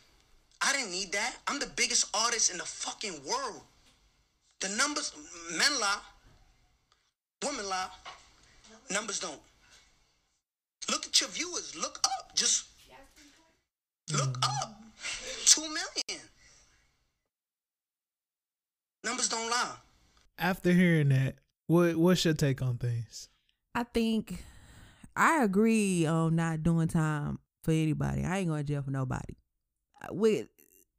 [0.61, 1.36] I didn't need that.
[1.47, 3.61] I'm the biggest artist in the fucking world.
[4.61, 5.13] The numbers,
[5.51, 5.99] men lie,
[7.43, 7.89] women lie,
[8.89, 9.39] numbers don't.
[10.89, 11.75] Look at your viewers.
[11.75, 12.36] Look up.
[12.36, 12.65] Just
[14.11, 14.65] look mm-hmm.
[14.65, 14.81] up.
[15.45, 16.23] Two million.
[19.03, 19.75] Numbers don't lie.
[20.38, 21.36] After hearing that,
[21.68, 23.30] what what's your take on things?
[23.74, 24.43] I think
[25.16, 28.24] I agree on not doing time for anybody.
[28.24, 29.36] I ain't going to jail for nobody.
[30.11, 30.47] With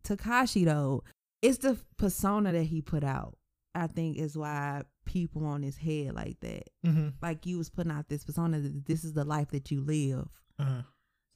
[0.04, 1.04] Tekashi though,
[1.42, 3.36] it's the persona that he put out.
[3.74, 6.68] I think is why people on his head like that.
[6.84, 7.08] Mm-hmm.
[7.22, 10.28] Like you was putting out this persona that this is the life that you live.
[10.58, 10.82] Uh-huh.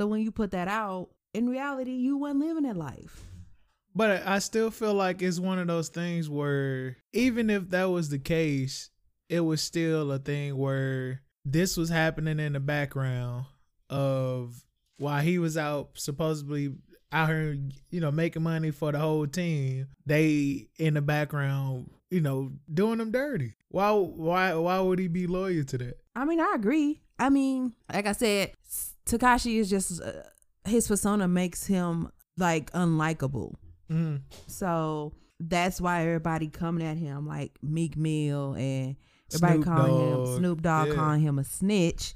[0.00, 3.24] So when you put that out, in reality, you weren't living that life.
[3.94, 8.08] But I still feel like it's one of those things where even if that was
[8.08, 8.89] the case,
[9.30, 13.46] it was still a thing where this was happening in the background
[13.88, 14.64] of
[14.98, 16.74] while he was out supposedly
[17.12, 17.56] out here,
[17.90, 22.98] you know, making money for the whole team, they in the background, you know, doing
[22.98, 23.54] them dirty.
[23.68, 25.98] Why why why would he be loyal to that?
[26.16, 27.00] I mean, I agree.
[27.18, 28.52] I mean, like I said,
[29.06, 30.10] Tekashi is just uh,
[30.64, 33.54] his persona makes him like unlikable.
[33.88, 34.22] Mm.
[34.48, 38.96] So that's why everybody coming at him like Meek Mill and
[39.34, 40.28] Everybody Snoop calling Dogg.
[40.28, 40.94] him Snoop Dogg, yeah.
[40.94, 42.14] calling him a snitch.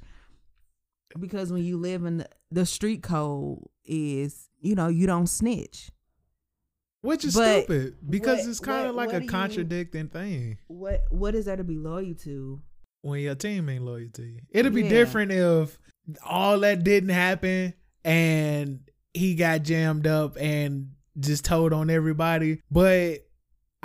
[1.19, 5.91] Because when you live in the, the street code is, you know, you don't snitch.
[7.01, 10.57] Which is but stupid because what, it's kind of like a contradicting you, thing.
[10.67, 12.61] What what is there to be loyal to?
[13.01, 14.39] When your team ain't loyal to you.
[14.49, 14.89] It'll be yeah.
[14.89, 15.77] different if
[16.25, 18.79] all that didn't happen and
[19.13, 22.61] he got jammed up and just told on everybody.
[22.71, 23.24] But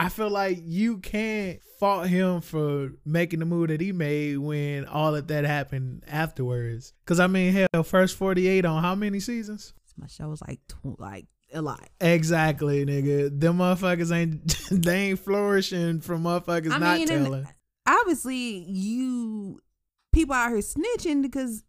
[0.01, 4.87] I feel like you can't fault him for making the move that he made when
[4.87, 6.95] all of that happened afterwards.
[7.05, 9.75] Cause I mean, hell, first forty eight on how many seasons?
[9.97, 11.87] My show was like tw- like a lot.
[12.01, 13.39] Exactly, nigga.
[13.39, 17.49] Them motherfuckers ain't they ain't flourishing from motherfuckers I not mean, telling.
[17.87, 19.61] obviously, you
[20.13, 21.63] people out here snitching because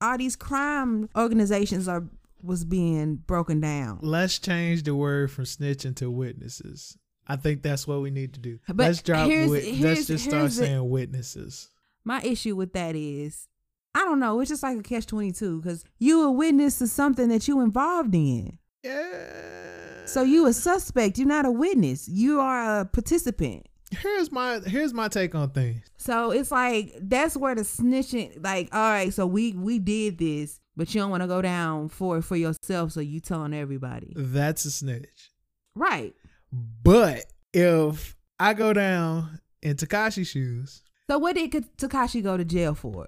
[0.00, 2.04] all these crime organizations are
[2.42, 3.98] was being broken down.
[4.02, 6.96] Let's change the word from snitching to witnesses.
[7.32, 8.58] I think that's what we need to do.
[8.68, 9.28] But let's drop.
[9.28, 11.68] here's- Wit- here's- let's just start here's the- saying witnesses.
[12.04, 13.46] My issue with that is,
[13.94, 14.40] I don't know.
[14.40, 17.60] It's just like a catch twenty two because you a witness to something that you
[17.60, 18.58] involved in.
[18.82, 20.06] Yeah.
[20.06, 21.18] So you a suspect.
[21.18, 22.08] You're not a witness.
[22.08, 23.66] You are a participant.
[23.90, 25.82] Here's my here's my take on things.
[25.96, 28.42] So it's like that's where the snitching.
[28.42, 31.88] Like, all right, so we we did this, but you don't want to go down
[31.88, 32.92] for for yourself.
[32.92, 35.30] So you telling everybody, That's a snitch.
[35.74, 36.14] right?
[36.52, 42.74] But if I go down in Tekashi's shoes, So what did Tekashi go to jail
[42.74, 43.06] for?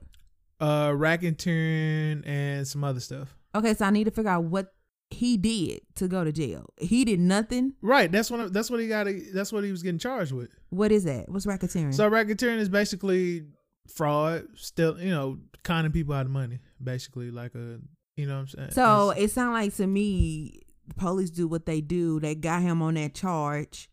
[0.60, 3.36] uh, racketeering and some other stuff.
[3.54, 4.72] Okay, so I need to figure out what
[5.10, 6.66] he did to go to jail.
[6.78, 7.74] He did nothing.
[7.82, 8.10] Right.
[8.10, 9.06] That's what that's what he got.
[9.34, 10.50] That's what he was getting charged with.
[10.70, 11.28] What is that?
[11.28, 11.92] What's racketeering?
[11.94, 13.44] So racketeering is basically
[13.88, 16.60] fraud, still you know, conning people out of money.
[16.82, 17.78] Basically, like a
[18.16, 18.70] you know what I'm saying.
[18.70, 22.18] So It's- it sounds like to me, the police do what they do.
[22.20, 23.88] They got him on that charge,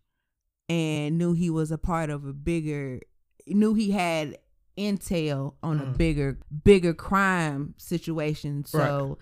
[0.67, 3.01] and knew he was a part of a bigger,
[3.47, 4.37] knew he had
[4.77, 5.97] intel on a Mhm.
[5.97, 8.63] bigger, bigger crime situation.
[8.65, 9.17] So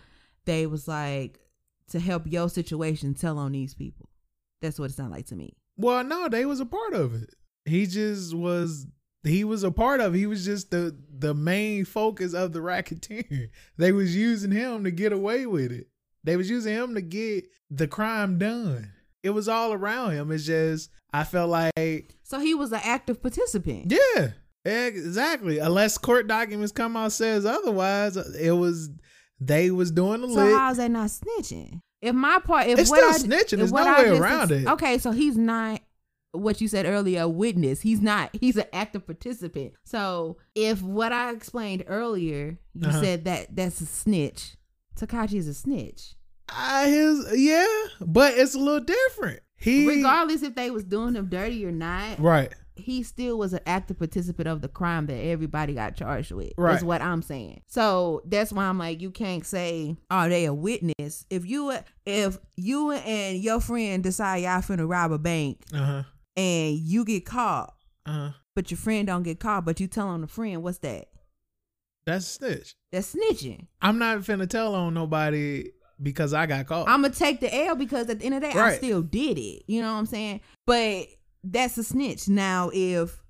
[0.45, 1.39] they was like,
[1.89, 4.09] to help your situation, tell on these people.
[4.61, 5.55] That's what it sounded like to me.
[5.78, 7.34] well, no, they was a part of it.
[7.65, 8.88] He just was.
[9.24, 10.15] He was a part of.
[10.15, 10.18] it.
[10.20, 13.49] He was just the the main focus of the racketeer.
[13.78, 15.88] They was using him to get away with it.
[16.24, 18.91] They was using him to get the crime done.
[19.24, 20.32] It was all around him.
[20.32, 23.91] It's just I felt like So he was an active participant.
[23.91, 24.30] Yeah,
[24.65, 25.59] exactly.
[25.59, 28.89] Unless court documents come out says otherwise, it was
[29.39, 30.53] they was doing the So lick.
[30.55, 31.82] how's that not snitching?
[32.01, 33.57] If my part, if It's what still I, snitching.
[33.57, 34.68] There's no I way just around it.
[34.68, 35.82] Okay, so he's not
[36.32, 37.82] what you said earlier, a witness.
[37.82, 38.30] He's not.
[38.39, 39.74] He's an active participant.
[39.84, 43.01] So if what I explained earlier, you Uh-huh.
[43.01, 44.55] said that that's a snitch.
[44.98, 46.16] Tekashi is a snitch.
[46.50, 47.66] I his yeah,
[48.02, 49.41] but it's a little different.
[49.58, 52.54] He Regardless if they was doing him dirty or not, right.
[52.76, 56.54] he still was an active participant of the crime that everybody got charged with.
[56.58, 56.76] Right.
[56.76, 57.62] Is what I'm saying.
[57.68, 61.26] So that's why I'm like, you can't say, are they a witness?
[61.30, 61.74] If you
[62.06, 66.04] if you and your friend decide y'all finna rob a bank Uh huh.
[66.38, 67.74] and you get caught,
[68.06, 68.30] Uh huh.
[68.56, 71.08] but your friend don't get caught, but you tell on the friend, what's that?
[72.08, 72.76] That's a snitch.
[72.91, 73.68] That's snitching.
[73.82, 76.88] I'm not finna tell on nobody because I got caught.
[76.88, 79.38] I'm gonna take the L because at the end of the day, I still did
[79.38, 79.64] it.
[79.68, 80.39] You know what I'm saying?
[80.66, 81.08] But
[81.43, 82.28] that's a snitch.
[82.30, 83.22] Now, if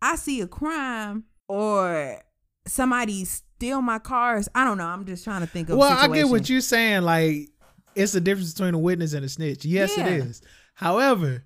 [0.00, 2.22] I see a crime or
[2.66, 4.86] somebody steal my cars, I don't know.
[4.86, 5.76] I'm just trying to think of.
[5.78, 7.02] well, I get what you're saying.
[7.02, 7.48] Like
[7.94, 9.64] it's the difference between a witness and a snitch.
[9.64, 10.06] Yes, Yeah.
[10.06, 10.42] it is.
[10.74, 11.44] However,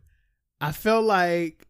[0.61, 1.67] I felt like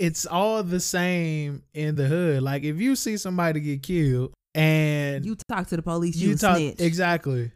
[0.00, 2.42] it's all the same in the hood.
[2.42, 6.16] Like if you see somebody get killed and You talk to the police.
[6.16, 6.80] You, you talk snitch.
[6.80, 7.52] exactly.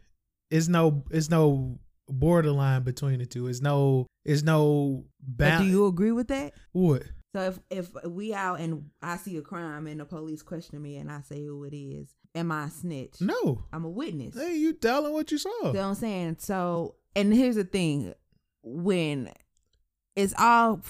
[0.51, 1.79] It's no it's no
[2.09, 3.47] borderline between the two.
[3.47, 5.65] It's no it's no But balance.
[5.65, 6.53] do you agree with that?
[6.73, 7.03] what?
[7.35, 10.97] So if if we out and I see a crime and the police question me
[10.99, 13.15] and I say who it is, am I a snitch?
[13.21, 13.65] No.
[13.73, 14.35] I'm a witness.
[14.39, 15.49] Hey, you telling what you saw.
[15.65, 16.37] You know what I'm saying?
[16.41, 18.13] So, and here's the thing:
[18.63, 19.31] when
[20.15, 20.83] it's all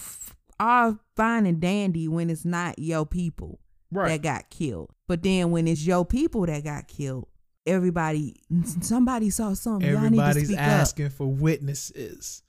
[0.58, 3.60] all fine and dandy when it's not your people
[3.92, 4.08] Right.
[4.08, 7.28] that got killed, but then when it's your people that got killed,
[7.66, 8.40] everybody
[8.80, 9.86] somebody saw something.
[9.90, 12.42] Y'all need to Everybody's asking for witnesses.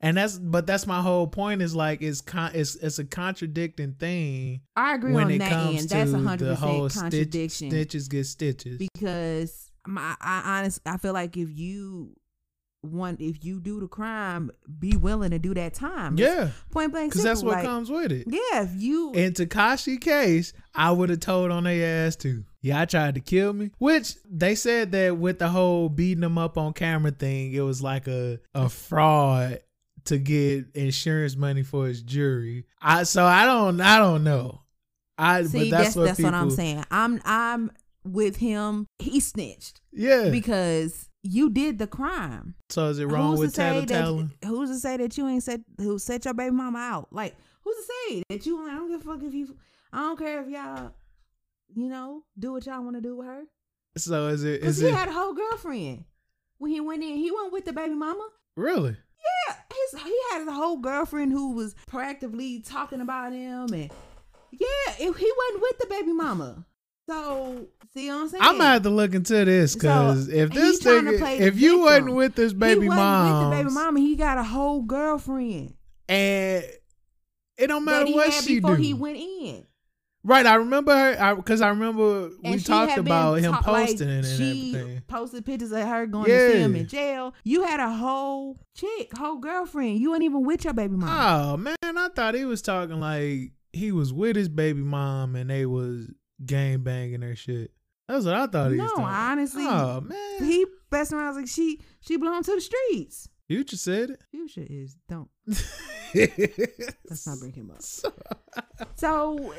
[0.00, 3.94] And that's but that's my whole point is like it's con- it's it's a contradicting
[3.94, 4.60] thing.
[4.76, 5.88] I agree when on it that comes end.
[5.88, 7.70] That's hundred whole percent stitch, contradiction.
[7.72, 8.78] stitches get stitches.
[8.78, 12.14] because my, I honestly I feel like if you
[12.82, 16.16] want, if you do the crime, be willing to do that time.
[16.18, 17.12] Yeah, point blank.
[17.12, 18.26] because that's what like, comes with it.
[18.28, 22.44] Yeah, if you In Tekashi case, I would have told on their ass too.
[22.60, 23.70] Yeah, I tried to kill me.
[23.78, 27.82] Which they said that with the whole beating them up on camera thing, it was
[27.82, 29.60] like a a fraud
[30.06, 32.66] to get insurance money for his jury.
[32.80, 34.62] I so I don't I don't know.
[35.16, 36.84] I See, but that's, that's what that's what I'm saying.
[36.90, 37.72] I'm I'm
[38.04, 38.86] with him.
[38.98, 40.30] He snitched Yeah.
[40.30, 42.54] because you did the crime.
[42.68, 44.28] so is it wrong who's with that?
[44.44, 47.08] Who's to say that you ain't set who set your baby mama out?
[47.12, 48.66] Like who's to say that you?
[48.66, 49.56] I don't give a fuck if you.
[49.92, 50.92] I don't care if y'all,
[51.74, 53.42] you know, do what y'all want to do with her.
[53.96, 56.04] So is it Cause he it had a whole girlfriend
[56.58, 57.16] when he went in.
[57.16, 58.28] He went with the baby mama.
[58.56, 58.96] really?
[59.48, 59.56] Yeah,
[59.90, 63.90] his he had a whole girlfriend who was proactively talking about him, and
[64.52, 66.64] yeah, if he wasn't with the baby mama.
[67.08, 68.42] So see what I'm saying?
[68.42, 72.14] I'm gonna have to look into this because So, if this nigga, if you wasn't
[72.14, 73.98] with this baby mom, with the baby mama.
[74.00, 75.74] He got a whole girlfriend
[76.08, 76.64] and
[77.56, 78.82] it don't matter what she before do.
[78.82, 79.66] he went in.
[80.22, 84.08] right, I remember her because I, remember we And talked about him ta- like, posting
[84.10, 85.02] it and she everything.
[85.08, 87.34] posted pictures of her going to see him in jail.
[87.42, 89.98] You had a whole chick, whole girlfriend.
[89.98, 91.52] You weren't even with your baby mama.
[91.52, 95.48] Oh man, I thought he was talking like he was with his baby mom and
[95.50, 96.06] they was
[96.44, 97.70] gang banging her shit.
[98.06, 101.36] That's what I thought he was no, honestly, oh man, he best around I was
[101.36, 103.28] like she she belonged to the streets.
[103.48, 104.20] Future said it.
[104.30, 105.28] Future is don't.
[106.14, 107.82] Let's not bring him up.
[108.96, 109.54] So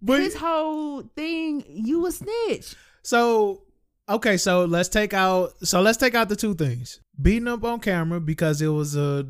[0.00, 2.74] But his whole thing, you a snitch.
[3.02, 3.62] So
[4.08, 7.00] okay, so let's take out so let's take out the two things.
[7.20, 9.26] Beating up on camera because it was a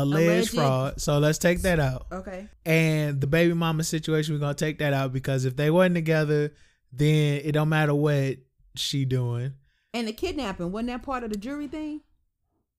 [0.00, 0.50] alleged Alleged.
[0.54, 1.00] fraud.
[1.00, 2.06] So let's take that out.
[2.10, 2.48] Okay.
[2.64, 6.52] And the baby mama situation, we're gonna take that out because if they wasn't together,
[6.92, 8.38] then it don't matter what
[8.74, 9.52] she doing.
[9.94, 12.00] And the kidnapping wasn't that part of the jury thing?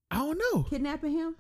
[0.10, 0.64] I don't know.
[0.64, 1.36] Kidnapping him.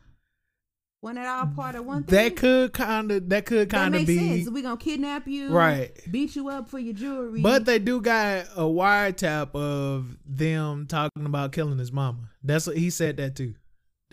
[1.02, 2.16] Wasn't that all part of one thing?
[2.16, 4.50] That could kind of that could kind of be sense.
[4.50, 5.92] We gonna kidnap you, Right.
[6.10, 7.42] Beat you up for your jewelry.
[7.42, 12.30] But they do got a wiretap of them talking about killing his mama.
[12.42, 13.56] That's what he said that too.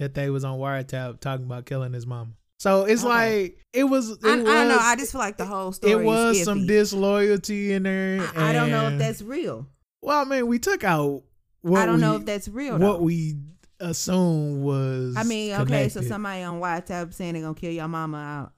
[0.00, 2.32] That they was on wiretap talking about killing his mama.
[2.58, 3.42] So it's Okay.
[3.44, 4.10] like it was.
[4.10, 4.78] It I, I was, don't know.
[4.80, 5.92] I just feel like the whole story.
[5.92, 8.20] it was some disloyalty in there.
[8.34, 9.66] I, I don't know if that's real.
[10.02, 11.22] Well, I mean, we took out.
[11.62, 12.72] What I don't know if that's real.
[12.72, 13.02] What though.
[13.02, 13.36] we
[13.78, 15.16] assume was.
[15.16, 18.52] I mean, okay, so somebody on WhatsApp saying they're gonna kill your mama.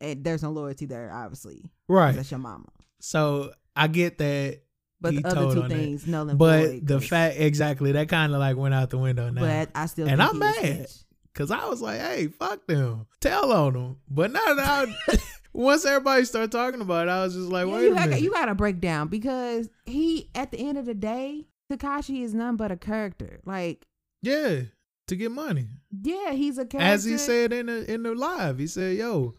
[0.00, 1.64] And there's no loyalty there, obviously.
[1.88, 2.14] Right.
[2.14, 2.66] That's your mama.
[3.00, 4.60] So I get that.
[5.00, 5.70] But he the other two that.
[5.70, 8.98] things, null and But void, the fact exactly that kind of like went out the
[8.98, 9.40] window now.
[9.42, 10.88] But I still and I'm mad
[11.32, 13.96] because I was like, hey, fuck them, tell on them.
[14.10, 15.16] But now that I,
[15.52, 18.08] once everybody started talking about it, I was just like, Yeah, wait you, a got,
[18.08, 18.22] minute.
[18.24, 22.34] you got to break down because he, at the end of the day, Tekashi is
[22.34, 23.38] none but a character.
[23.44, 23.86] Like,
[24.22, 24.62] yeah,
[25.06, 25.68] to get money.
[26.02, 26.92] yeah, he's a character.
[26.92, 29.36] As he said in the in the live, he said, "Yo,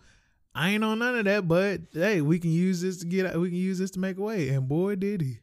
[0.55, 3.49] I ain't on none of that, but hey, we can use this to get we
[3.49, 5.39] can use this to make a way." And boy, did he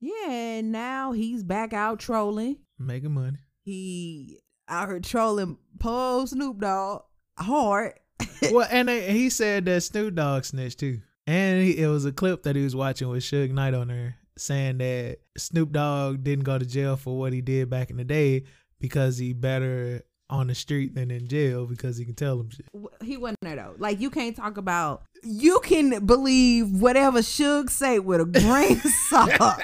[0.00, 2.58] Yeah, and now he's back out trolling.
[2.78, 3.38] making money.
[3.62, 7.02] He out here trolling Paul Snoop Dogg
[7.38, 7.94] hard.
[8.52, 12.12] well, and they, he said that Snoop Dogg snitched too, and he, it was a
[12.12, 16.44] clip that he was watching with Suge Knight on there saying that Snoop Dogg didn't
[16.44, 18.44] go to jail for what he did back in the day
[18.78, 22.66] because he better on the street than in jail because he can tell them shit.
[23.02, 23.74] He wasn't there though.
[23.78, 25.02] Like you can't talk about.
[25.22, 29.62] You can believe whatever Suge say with a grain of salt.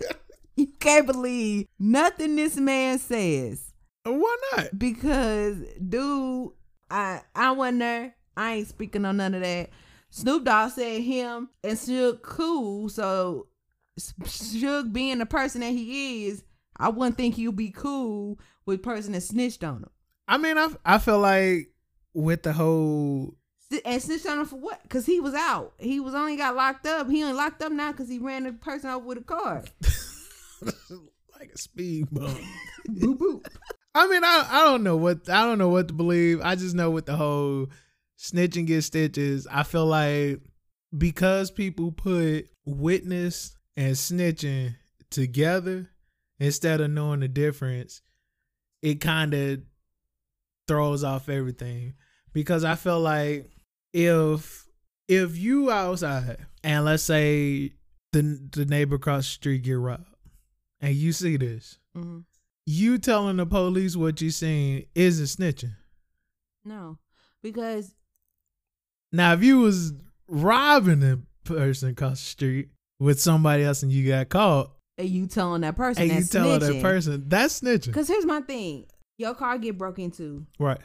[0.56, 3.72] you can't believe nothing this man says.
[4.04, 4.78] Why not?
[4.78, 5.56] Because
[5.88, 6.50] dude,
[6.90, 8.14] I I wasn't there.
[8.36, 9.70] I ain't speaking on none of that.
[10.10, 12.88] Snoop Dogg said him and Suge cool.
[12.88, 13.48] So
[13.98, 16.44] Suge being the person that he is,
[16.76, 19.90] I wouldn't think he'd be cool with person that snitched on him.
[20.26, 21.70] I mean, I I feel like
[22.14, 23.36] with the whole
[23.84, 24.82] And snitched on him for what?
[24.82, 25.74] Because he was out.
[25.78, 27.10] He was only got locked up.
[27.10, 29.64] He only locked up now because he ran the person over with a car.
[31.38, 32.38] like a speed bump.
[32.88, 33.46] Boop boop.
[33.94, 36.40] I mean, I I don't know what I don't know what to believe.
[36.42, 37.68] I just know with the whole
[38.18, 39.46] snitching get stitches.
[39.50, 40.40] I feel like
[40.96, 44.76] because people put witness and snitching
[45.10, 45.90] together
[46.38, 48.02] instead of knowing the difference,
[48.82, 49.60] it kind of
[50.68, 51.94] throws off everything.
[52.32, 53.50] Because I feel like
[53.92, 54.66] if
[55.08, 57.72] if you outside and let's say
[58.12, 60.06] the the neighbor across the street get robbed
[60.80, 62.20] and you see this hmm
[62.66, 65.74] you telling the police what you seen isn't snitching.
[66.64, 66.98] No,
[67.42, 67.94] because
[69.12, 69.92] Now, if you was
[70.26, 75.26] robbing a person across the street with somebody else and you got caught, and you
[75.26, 78.86] telling that person and you telling that person that's snitching, Because here's my thing:
[79.16, 80.46] your car get broke into.
[80.58, 80.80] right?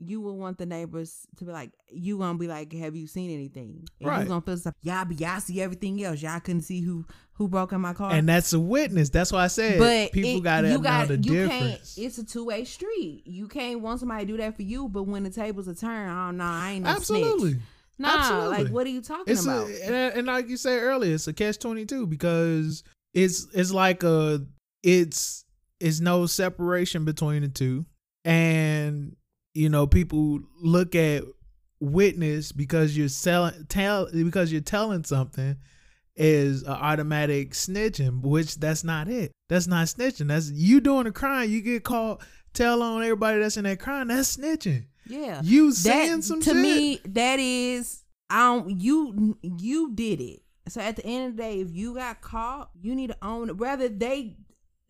[0.00, 3.30] You will want the neighbors to be like, you gonna be like, have you seen
[3.30, 3.86] anything?
[4.00, 4.22] And Right.
[4.22, 4.74] You gonna feel stuff.
[4.82, 6.20] Y'all be y'all see everything else.
[6.20, 8.10] Y'all couldn't see who who broke in my car.
[8.12, 9.08] And that's a witness.
[9.08, 11.94] That's why I said but people it- got to you know got- the you difference.
[11.94, 13.22] Can't, it's a two way street.
[13.24, 16.10] You can't want somebody to do that for you, but when the tables are turned,
[16.10, 17.22] oh no, I ain't no snitch.
[17.24, 17.60] Absolutely.
[17.96, 18.64] Nah, Absolutely.
[18.64, 19.68] like what are you talking It's about?
[19.70, 22.82] a, and, and like you said earlier, it's a catch twenty two because
[23.14, 24.44] it's it's like a
[24.82, 25.43] it's
[25.80, 27.86] it's no separation between the two,
[28.24, 29.16] and
[29.54, 31.22] you know people look at
[31.80, 35.56] witness because you're selling tell because you're telling something
[36.16, 39.32] is an automatic snitching, which that's not it.
[39.48, 40.28] That's not snitching.
[40.28, 41.50] That's you doing a crime.
[41.50, 42.22] You get caught.
[42.52, 44.06] Tell on everybody that's in that crime.
[44.08, 44.84] That's snitching.
[45.06, 46.56] yeah, You that saying some to shit.
[46.56, 50.40] me that is I don't you you did it.
[50.68, 53.48] So at the end of the day, if you got caught, you need to own
[53.50, 53.56] it.
[53.58, 54.36] Whether they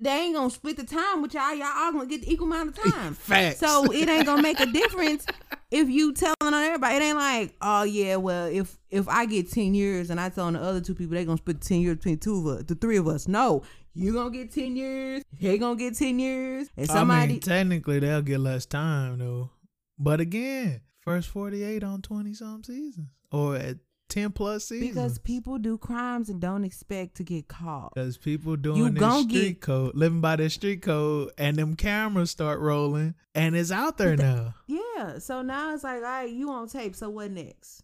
[0.00, 2.76] they ain't gonna split the time with y'all, y'all all gonna get the equal amount
[2.76, 3.14] of time.
[3.14, 3.58] Facts.
[3.58, 5.26] So it ain't gonna make a difference
[5.70, 6.96] if you telling on everybody.
[6.96, 10.46] It ain't like, oh yeah, well if if I get ten years and I tell
[10.46, 12.74] on the other two people, they gonna split ten years between two of us, the
[12.74, 13.28] three of us.
[13.28, 13.62] No,
[13.94, 15.22] you gonna get ten years.
[15.40, 19.50] They gonna get ten years, and I mean, technically they'll get less time though.
[19.98, 23.76] But again, first forty eight on twenty some seasons or at
[24.08, 24.90] ten plus seasons.
[24.94, 27.94] because people do crimes and don't expect to get caught.
[27.94, 31.74] Because people doing You this street get- code, living by the street code, and them
[31.76, 34.54] cameras start rolling, and it's out there now.
[34.66, 35.18] Yeah.
[35.18, 36.94] So now it's like, all right, you on tape.
[36.94, 37.82] So what next?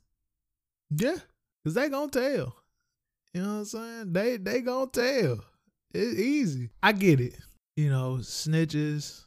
[0.90, 1.16] Yeah,
[1.62, 2.56] because they gonna tell.
[3.32, 4.12] You know what I'm saying?
[4.12, 5.44] They they gonna tell.
[5.94, 6.70] It's easy.
[6.82, 7.36] I get it.
[7.76, 9.24] You know, snitches.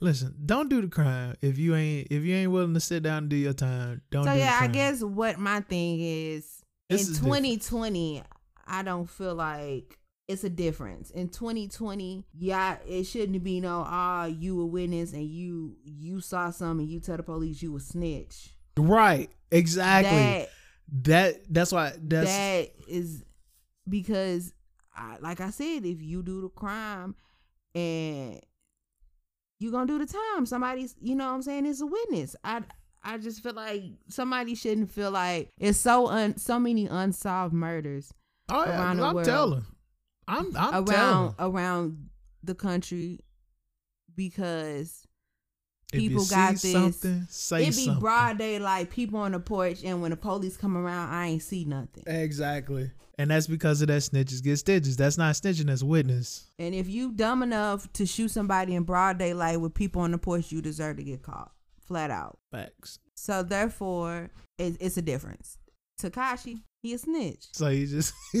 [0.00, 3.18] Listen, don't do the crime if you ain't if you ain't willing to sit down
[3.18, 4.02] and do your time.
[4.10, 4.24] Don't.
[4.24, 7.34] so do the yeah, I guess what my thing is This in is different.
[7.36, 8.22] 2020,
[8.66, 11.10] I don't feel like it's a difference.
[11.10, 16.50] In 2020, yeah, it shouldn't be no ah you a witness and you you saw
[16.50, 18.54] something and you tell the police you a snitch.
[18.76, 19.30] Right.
[19.50, 20.10] Exactly.
[20.10, 20.48] That
[21.02, 23.24] That that's why that's that is
[23.88, 24.52] because
[24.96, 27.14] I, like I said, if you do the crime
[27.74, 28.40] and
[29.64, 32.36] you gonna do the time, somebody's you know what I'm saying is a witness.
[32.44, 32.62] I
[33.02, 38.12] I just feel like somebody shouldn't feel like it's so un so many unsolved murders
[38.48, 39.26] oh yeah, around the I'm world.
[39.26, 39.64] telling.
[40.28, 41.54] I'm I'm around telling.
[41.54, 42.08] around
[42.42, 43.20] the country
[44.16, 45.06] because
[45.92, 46.72] If people got this.
[46.72, 48.00] something, say it be something.
[48.00, 51.64] broad daylight, people on the porch, and when the police come around, I ain't see
[51.64, 52.04] nothing.
[52.06, 52.90] Exactly.
[53.18, 54.96] And that's because of that snitches get stitches.
[54.96, 56.50] That's not snitching, that's witness.
[56.58, 60.18] And if you dumb enough to shoot somebody in broad daylight with people on the
[60.18, 62.38] porch, you deserve to get caught, flat out.
[62.50, 62.98] Facts.
[63.14, 65.58] So therefore, it, it's a difference.
[66.02, 67.46] Tekashi, he a snitch.
[67.52, 68.12] So he just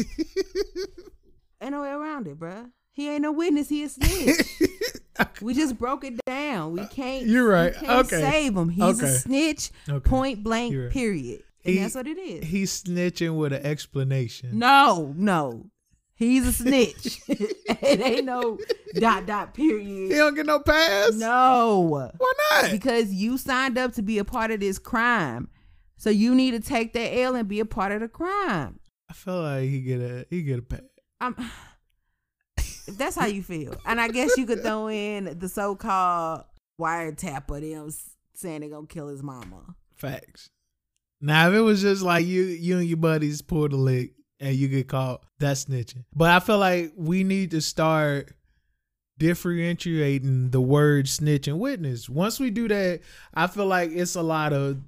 [1.60, 2.70] Ain't no way around it, bruh.
[2.90, 3.68] He ain't no witness.
[3.68, 4.60] He a snitch.
[5.40, 6.72] we just broke it down.
[6.72, 7.26] We can't.
[7.26, 7.72] You're right.
[7.80, 8.20] We can't Okay.
[8.20, 8.68] save him.
[8.70, 9.06] He's Okay.
[9.06, 9.70] a snitch.
[9.88, 10.08] Okay.
[10.10, 10.74] Point blank.
[10.76, 10.90] Right.
[10.90, 11.43] Period.
[11.64, 12.44] And He- that's what it is.
[12.44, 14.58] he's snitching with an explanation.
[14.58, 15.70] no, no.
[16.16, 17.20] He's a snitch.
[17.28, 18.56] it ain't no
[18.94, 20.12] dot dot period.
[20.12, 21.12] He don't get no pass?
[21.14, 21.80] No.
[22.18, 22.70] Why not?
[22.70, 25.48] because you signed up to be a part of this crime.
[25.96, 28.78] So you need to take that L and be a part of the crime.
[29.10, 30.80] I feel like he get a he get a pass.
[31.20, 31.34] I'm,
[32.58, 36.44] if that's how you feel, and I guess you could throw in the so-called
[36.80, 37.90] wiretap of them
[38.34, 39.74] saying they're gonna kill his mama.
[39.96, 40.50] Facts.
[41.24, 44.54] Now if it was just like you you and your buddies pull a lick and
[44.54, 46.04] you get caught, that's snitching.
[46.14, 48.30] But I feel like we need to start
[49.18, 52.08] differentiating the word snitch and witness.
[52.08, 53.00] Once we do that,
[53.32, 54.78] I feel like it's a lot of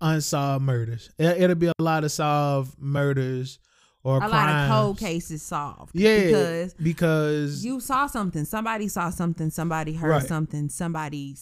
[0.00, 1.10] unsolved murders.
[1.18, 3.58] It- It'll be a lot of solved murders
[4.02, 4.32] or A crimes.
[4.32, 5.90] lot of cold cases solved.
[5.94, 8.44] Yeah, because because you saw something.
[8.44, 9.50] Somebody saw something.
[9.50, 10.26] Somebody heard Right.
[10.26, 10.68] something.
[10.70, 11.36] Somebody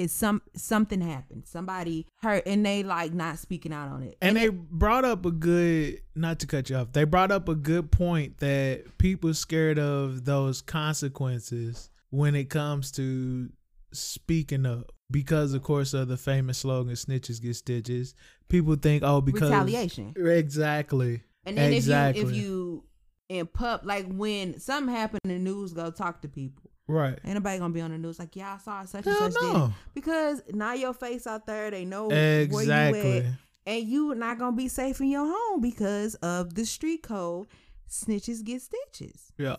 [0.00, 1.46] s- it's some something happened.
[1.46, 4.16] Somebody hurt and they like not speaking out on it.
[4.20, 7.54] And they brought up a good, not to cut you off, they brought up a
[7.54, 13.50] good point that people scared of those consequences when it comes to
[13.92, 14.92] speaking up.
[15.10, 18.14] Because, of course, of the famous slogan, snitches get stitches.
[18.48, 19.50] People think, oh, because.
[19.50, 20.14] Retaliation.
[20.16, 21.22] Exactly.
[21.44, 22.22] And then exactly.
[22.22, 22.84] if you if you
[23.30, 26.69] in pub like when something happened in the news, go talk to people.
[26.90, 27.18] Right.
[27.24, 29.42] Ain't nobody gonna be on the news like, yeah, I saw such and such did
[29.42, 29.72] it." no.
[29.94, 33.24] because now your face out there, they know where you at,
[33.66, 37.46] and you not gonna be safe in your home because of the street code.
[37.88, 39.32] Snitches get stitches.
[39.36, 39.56] Yeah.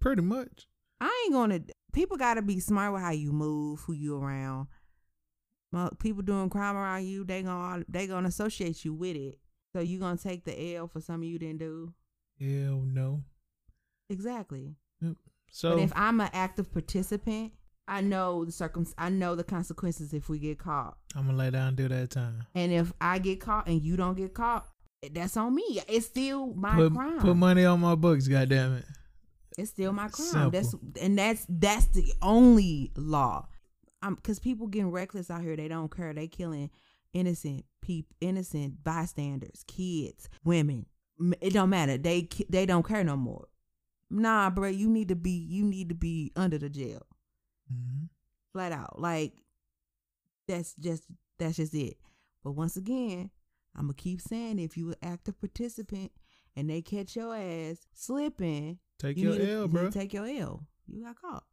[0.00, 0.66] Pretty much.
[1.00, 1.60] I ain't gonna.
[1.92, 4.68] People gotta be smart with how you move, who you around.
[6.00, 9.38] People doing crime around you, they gonna they gonna associate you with it.
[9.74, 11.94] So you gonna take the L for something you didn't do.
[12.38, 13.22] Hell no.
[14.10, 14.74] Exactly.
[15.52, 17.52] So, but if I'm an active participant,
[17.86, 20.96] I know the circum I know the consequences if we get caught.
[21.14, 22.44] I'm to lay down and do that time.
[22.54, 24.66] And if I get caught and you don't get caught,
[25.12, 25.82] that's on me.
[25.88, 27.18] It's still my Put, crime.
[27.20, 28.84] put money on my books, goddamn it.
[29.58, 30.26] It's still my crime.
[30.26, 30.50] Simple.
[30.50, 33.46] That's and that's that's the only law.
[34.02, 35.54] Um, cause people getting reckless out here.
[35.54, 36.14] They don't care.
[36.14, 36.70] They killing
[37.12, 40.86] innocent people, innocent bystanders, kids, women.
[41.42, 41.98] It don't matter.
[41.98, 43.48] They they don't care no more.
[44.12, 44.68] Nah, bro.
[44.68, 47.02] You need to be you need to be under the jail.
[47.72, 48.08] Mhm.
[48.52, 49.00] Flat out.
[49.00, 49.32] Like
[50.48, 51.04] that's just
[51.38, 51.96] that's just it.
[52.44, 53.30] But once again,
[53.74, 56.12] I'm gonna keep saying if you an active participant
[56.56, 59.84] and they catch your ass slipping, Take you your need to- L, you bro.
[59.84, 60.66] to Take your L.
[60.86, 61.44] You got caught.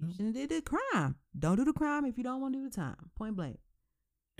[0.00, 1.16] You shouldn't have did the crime.
[1.38, 3.10] Don't do the crime if you don't want to do the time.
[3.16, 3.58] Point blank.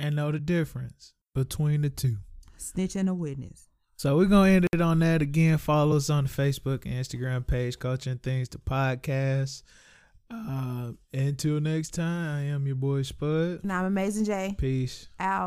[0.00, 2.18] and know the difference between the two.
[2.56, 3.67] Snitch and a witness.
[3.98, 5.58] So we're gonna end it on that again.
[5.58, 9.64] Follow us on the Facebook and Instagram page, Culture and Things the podcast.
[10.30, 13.64] Uh, until next time, I am your boy Spud.
[13.64, 14.54] And I'm Amazing Jay.
[14.56, 15.08] Peace.
[15.18, 15.46] Out.